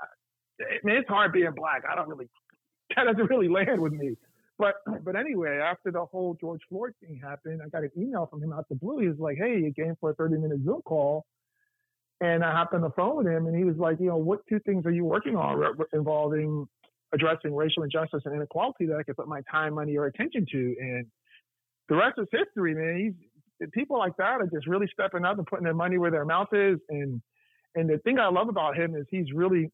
I 0.00 0.64
mean, 0.84 0.96
it's 0.96 1.08
hard 1.08 1.32
being 1.32 1.52
black. 1.54 1.82
I 1.90 1.94
don't 1.94 2.08
really, 2.08 2.28
that 2.96 3.04
doesn't 3.04 3.30
really 3.30 3.48
land 3.48 3.80
with 3.80 3.92
me. 3.92 4.16
But 4.58 4.74
but 5.04 5.16
anyway, 5.16 5.58
after 5.58 5.90
the 5.90 6.04
whole 6.04 6.36
George 6.40 6.60
Floyd 6.68 6.92
thing 7.00 7.20
happened, 7.22 7.60
I 7.64 7.68
got 7.68 7.82
an 7.82 7.90
email 7.96 8.26
from 8.26 8.42
him 8.42 8.52
out 8.52 8.68
the 8.68 8.76
blue. 8.76 9.00
He 9.00 9.08
was 9.08 9.18
like, 9.18 9.36
"Hey, 9.38 9.58
you 9.58 9.72
came 9.72 9.96
for 10.00 10.10
a 10.10 10.14
30 10.14 10.36
minute 10.36 10.60
Zoom 10.64 10.82
call," 10.82 11.24
and 12.20 12.44
I 12.44 12.52
hopped 12.52 12.74
on 12.74 12.80
the 12.80 12.90
phone 12.90 13.16
with 13.16 13.26
him, 13.26 13.46
and 13.46 13.56
he 13.56 13.64
was 13.64 13.76
like, 13.76 14.00
"You 14.00 14.06
know, 14.06 14.16
what 14.16 14.40
two 14.48 14.60
things 14.60 14.86
are 14.86 14.90
you 14.90 15.04
working 15.04 15.36
on 15.36 15.62
involving 15.92 16.66
addressing 17.12 17.54
racial 17.54 17.82
injustice 17.82 18.22
and 18.24 18.34
inequality 18.34 18.86
that 18.86 18.96
I 18.96 19.02
could 19.02 19.16
put 19.16 19.28
my 19.28 19.42
time, 19.50 19.74
money, 19.74 19.96
or 19.96 20.06
attention 20.06 20.46
to?" 20.50 20.76
And 20.80 21.06
the 21.88 21.96
rest 21.96 22.18
is 22.18 22.26
history, 22.30 22.74
man. 22.74 22.96
He's 22.98 23.70
people 23.72 23.98
like 23.98 24.16
that 24.18 24.40
are 24.40 24.46
just 24.46 24.66
really 24.66 24.88
stepping 24.92 25.24
up 25.24 25.38
and 25.38 25.46
putting 25.46 25.64
their 25.64 25.74
money 25.74 25.98
where 25.98 26.10
their 26.10 26.24
mouth 26.24 26.52
is. 26.52 26.78
And 26.88 27.20
and 27.74 27.88
the 27.88 27.98
thing 27.98 28.18
I 28.18 28.28
love 28.28 28.48
about 28.48 28.76
him 28.76 28.94
is 28.94 29.06
he's 29.10 29.32
really 29.32 29.70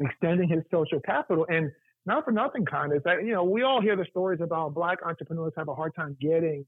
extending 0.00 0.48
his 0.48 0.62
social 0.70 1.00
capital. 1.00 1.46
And 1.48 1.70
not 2.06 2.24
for 2.24 2.32
nothing, 2.32 2.64
kind 2.64 2.92
is 2.92 3.02
that 3.04 3.24
you 3.24 3.32
know 3.32 3.44
we 3.44 3.62
all 3.62 3.80
hear 3.80 3.96
the 3.96 4.06
stories 4.10 4.40
about 4.40 4.74
black 4.74 4.98
entrepreneurs 5.04 5.52
have 5.56 5.68
a 5.68 5.74
hard 5.74 5.94
time 5.94 6.16
getting 6.20 6.66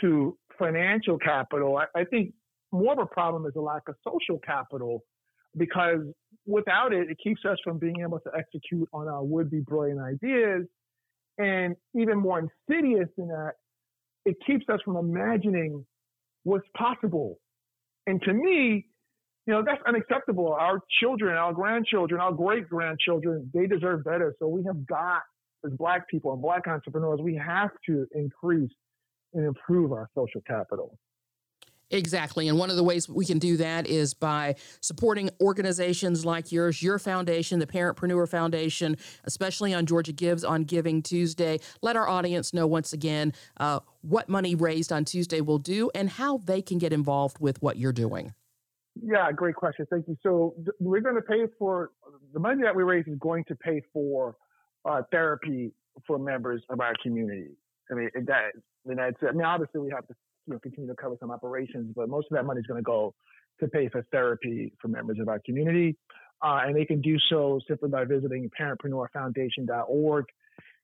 to 0.00 0.36
financial 0.58 1.18
capital. 1.18 1.76
I, 1.76 2.00
I 2.00 2.04
think 2.04 2.34
more 2.74 2.92
of 2.92 2.98
a 2.98 3.06
problem 3.06 3.46
is 3.46 3.52
a 3.56 3.60
lack 3.60 3.82
of 3.88 3.94
social 4.06 4.38
capital 4.38 5.04
because 5.56 6.00
without 6.46 6.92
it, 6.92 7.10
it 7.10 7.18
keeps 7.22 7.44
us 7.44 7.56
from 7.62 7.78
being 7.78 8.00
able 8.02 8.18
to 8.20 8.30
execute 8.36 8.88
on 8.92 9.08
our 9.08 9.22
would-be 9.22 9.60
brilliant 9.60 10.00
ideas. 10.00 10.66
And 11.38 11.76
even 11.94 12.18
more 12.18 12.38
insidious 12.38 13.08
than 13.16 13.28
that, 13.28 13.52
it 14.24 14.36
keeps 14.46 14.66
us 14.68 14.80
from 14.84 14.96
imagining 14.96 15.84
what's 16.42 16.66
possible. 16.76 17.38
And 18.06 18.20
to 18.22 18.32
me, 18.32 18.86
you 19.46 19.52
know, 19.52 19.62
that's 19.64 19.82
unacceptable. 19.86 20.52
Our 20.52 20.80
children, 21.00 21.36
our 21.36 21.52
grandchildren, 21.52 22.20
our 22.20 22.32
great 22.32 22.68
grandchildren, 22.68 23.50
they 23.52 23.66
deserve 23.66 24.04
better. 24.04 24.34
So 24.38 24.48
we 24.48 24.64
have 24.64 24.86
got, 24.86 25.22
as 25.64 25.72
Black 25.72 26.08
people 26.08 26.32
and 26.32 26.42
Black 26.42 26.66
entrepreneurs, 26.66 27.20
we 27.22 27.34
have 27.36 27.70
to 27.86 28.06
increase 28.14 28.70
and 29.34 29.44
improve 29.44 29.92
our 29.92 30.08
social 30.14 30.40
capital. 30.46 30.98
Exactly. 31.90 32.48
And 32.48 32.58
one 32.58 32.70
of 32.70 32.76
the 32.76 32.82
ways 32.82 33.08
we 33.08 33.24
can 33.24 33.38
do 33.38 33.56
that 33.58 33.86
is 33.86 34.14
by 34.14 34.56
supporting 34.80 35.30
organizations 35.40 36.24
like 36.24 36.50
yours, 36.50 36.82
your 36.82 36.98
foundation, 36.98 37.58
the 37.58 37.66
Parentpreneur 37.66 38.28
Foundation, 38.28 38.96
especially 39.24 39.74
on 39.74 39.86
Georgia 39.86 40.12
Gives 40.12 40.44
on 40.44 40.64
Giving 40.64 41.02
Tuesday. 41.02 41.60
Let 41.82 41.96
our 41.96 42.08
audience 42.08 42.52
know 42.52 42.66
once 42.66 42.92
again 42.92 43.32
uh, 43.58 43.80
what 44.00 44.28
money 44.28 44.54
raised 44.54 44.92
on 44.92 45.04
Tuesday 45.04 45.40
will 45.40 45.58
do 45.58 45.90
and 45.94 46.08
how 46.10 46.38
they 46.38 46.62
can 46.62 46.78
get 46.78 46.92
involved 46.92 47.38
with 47.38 47.62
what 47.62 47.76
you're 47.76 47.92
doing. 47.92 48.34
Yeah, 49.02 49.30
great 49.32 49.56
question. 49.56 49.86
Thank 49.90 50.08
you. 50.08 50.16
So 50.22 50.54
th- 50.56 50.68
we're 50.80 51.00
going 51.00 51.16
to 51.16 51.22
pay 51.22 51.46
for 51.58 51.90
the 52.32 52.40
money 52.40 52.62
that 52.62 52.74
we 52.74 52.82
raise 52.82 53.06
is 53.06 53.18
going 53.18 53.44
to 53.48 53.56
pay 53.56 53.82
for 53.92 54.36
uh, 54.84 55.02
therapy 55.10 55.72
for 56.06 56.18
members 56.18 56.62
of 56.70 56.80
our 56.80 56.94
community. 57.02 57.50
I 57.90 57.94
mean, 57.94 58.10
that, 58.26 58.52
I 58.56 58.88
mean, 58.88 58.98
I 58.98 59.32
mean, 59.32 59.44
obviously 59.44 59.80
we 59.80 59.90
have 59.90 60.06
to 60.08 60.14
you 60.46 60.54
know, 60.54 60.58
continue 60.58 60.88
to 60.88 60.96
cover 60.96 61.16
some 61.20 61.30
operations, 61.30 61.92
but 61.94 62.08
most 62.08 62.26
of 62.30 62.36
that 62.36 62.44
money 62.44 62.60
is 62.60 62.66
going 62.66 62.78
to 62.78 62.84
go 62.84 63.14
to 63.60 63.68
pay 63.68 63.88
for 63.88 64.02
therapy 64.10 64.72
for 64.80 64.88
members 64.88 65.18
of 65.20 65.28
our 65.28 65.40
community. 65.44 65.96
Uh, 66.42 66.60
and 66.64 66.76
they 66.76 66.84
can 66.84 67.00
do 67.00 67.16
so 67.30 67.60
simply 67.66 67.88
by 67.88 68.04
visiting 68.04 68.50
parentpreneurfoundation.org. 68.60 70.24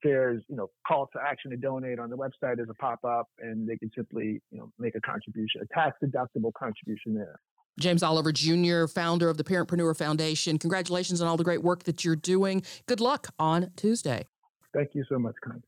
There's, 0.02 0.42
you 0.48 0.56
know, 0.56 0.70
call 0.86 1.08
to 1.12 1.20
action 1.20 1.50
to 1.50 1.56
donate 1.58 1.98
on 1.98 2.08
the 2.08 2.16
website. 2.16 2.56
There's 2.56 2.70
a 2.70 2.74
pop 2.74 3.04
up, 3.04 3.28
and 3.38 3.68
they 3.68 3.76
can 3.76 3.90
simply, 3.94 4.40
you 4.50 4.58
know, 4.58 4.72
make 4.78 4.94
a 4.94 5.00
contribution, 5.00 5.60
a 5.60 5.74
tax 5.74 5.98
deductible 6.02 6.52
contribution 6.54 7.14
there. 7.14 7.38
James 7.78 8.02
Oliver 8.02 8.32
Jr., 8.32 8.86
founder 8.86 9.28
of 9.28 9.36
the 9.36 9.44
Parentpreneur 9.44 9.96
Foundation. 9.96 10.58
Congratulations 10.58 11.20
on 11.20 11.28
all 11.28 11.36
the 11.36 11.44
great 11.44 11.62
work 11.62 11.84
that 11.84 12.04
you're 12.04 12.16
doing. 12.16 12.62
Good 12.86 13.00
luck 13.00 13.28
on 13.38 13.70
Tuesday. 13.76 14.26
Thank 14.72 14.90
you 14.94 15.04
so 15.08 15.18
much, 15.18 15.34
Con. 15.44 15.62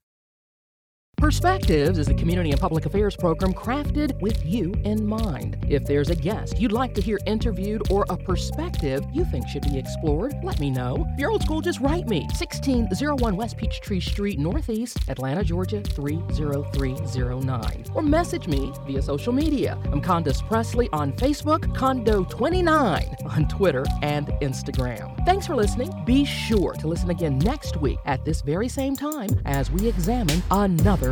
Perspectives 1.22 1.98
is 2.00 2.08
a 2.08 2.14
community 2.14 2.50
and 2.50 2.60
public 2.60 2.84
affairs 2.84 3.14
program 3.14 3.54
crafted 3.54 4.20
with 4.20 4.44
you 4.44 4.74
in 4.82 5.06
mind. 5.06 5.56
If 5.68 5.84
there's 5.84 6.10
a 6.10 6.16
guest 6.16 6.60
you'd 6.60 6.72
like 6.72 6.94
to 6.94 7.00
hear 7.00 7.20
interviewed 7.26 7.92
or 7.92 8.04
a 8.08 8.16
perspective 8.16 9.04
you 9.12 9.24
think 9.26 9.46
should 9.46 9.62
be 9.62 9.78
explored, 9.78 10.34
let 10.42 10.58
me 10.58 10.68
know. 10.68 11.06
If 11.12 11.20
you're 11.20 11.30
old 11.30 11.44
school, 11.44 11.60
just 11.60 11.78
write 11.78 12.08
me. 12.08 12.22
1601 12.22 13.36
West 13.36 13.56
Peachtree 13.56 14.00
Street, 14.00 14.40
Northeast, 14.40 14.98
Atlanta, 15.06 15.44
Georgia 15.44 15.80
30309. 15.80 17.84
Or 17.94 18.02
message 18.02 18.48
me 18.48 18.72
via 18.84 19.00
social 19.00 19.32
media. 19.32 19.78
I'm 19.92 20.02
Condace 20.02 20.42
Pressley 20.42 20.88
on 20.92 21.12
Facebook, 21.12 21.72
Condo29 21.76 23.30
on 23.30 23.46
Twitter 23.46 23.84
and 24.02 24.26
Instagram. 24.42 25.24
Thanks 25.24 25.46
for 25.46 25.54
listening. 25.54 25.92
Be 26.04 26.24
sure 26.24 26.72
to 26.72 26.88
listen 26.88 27.10
again 27.10 27.38
next 27.38 27.76
week 27.76 28.00
at 28.06 28.24
this 28.24 28.40
very 28.40 28.68
same 28.68 28.96
time 28.96 29.30
as 29.44 29.70
we 29.70 29.86
examine 29.86 30.42
another 30.50 31.11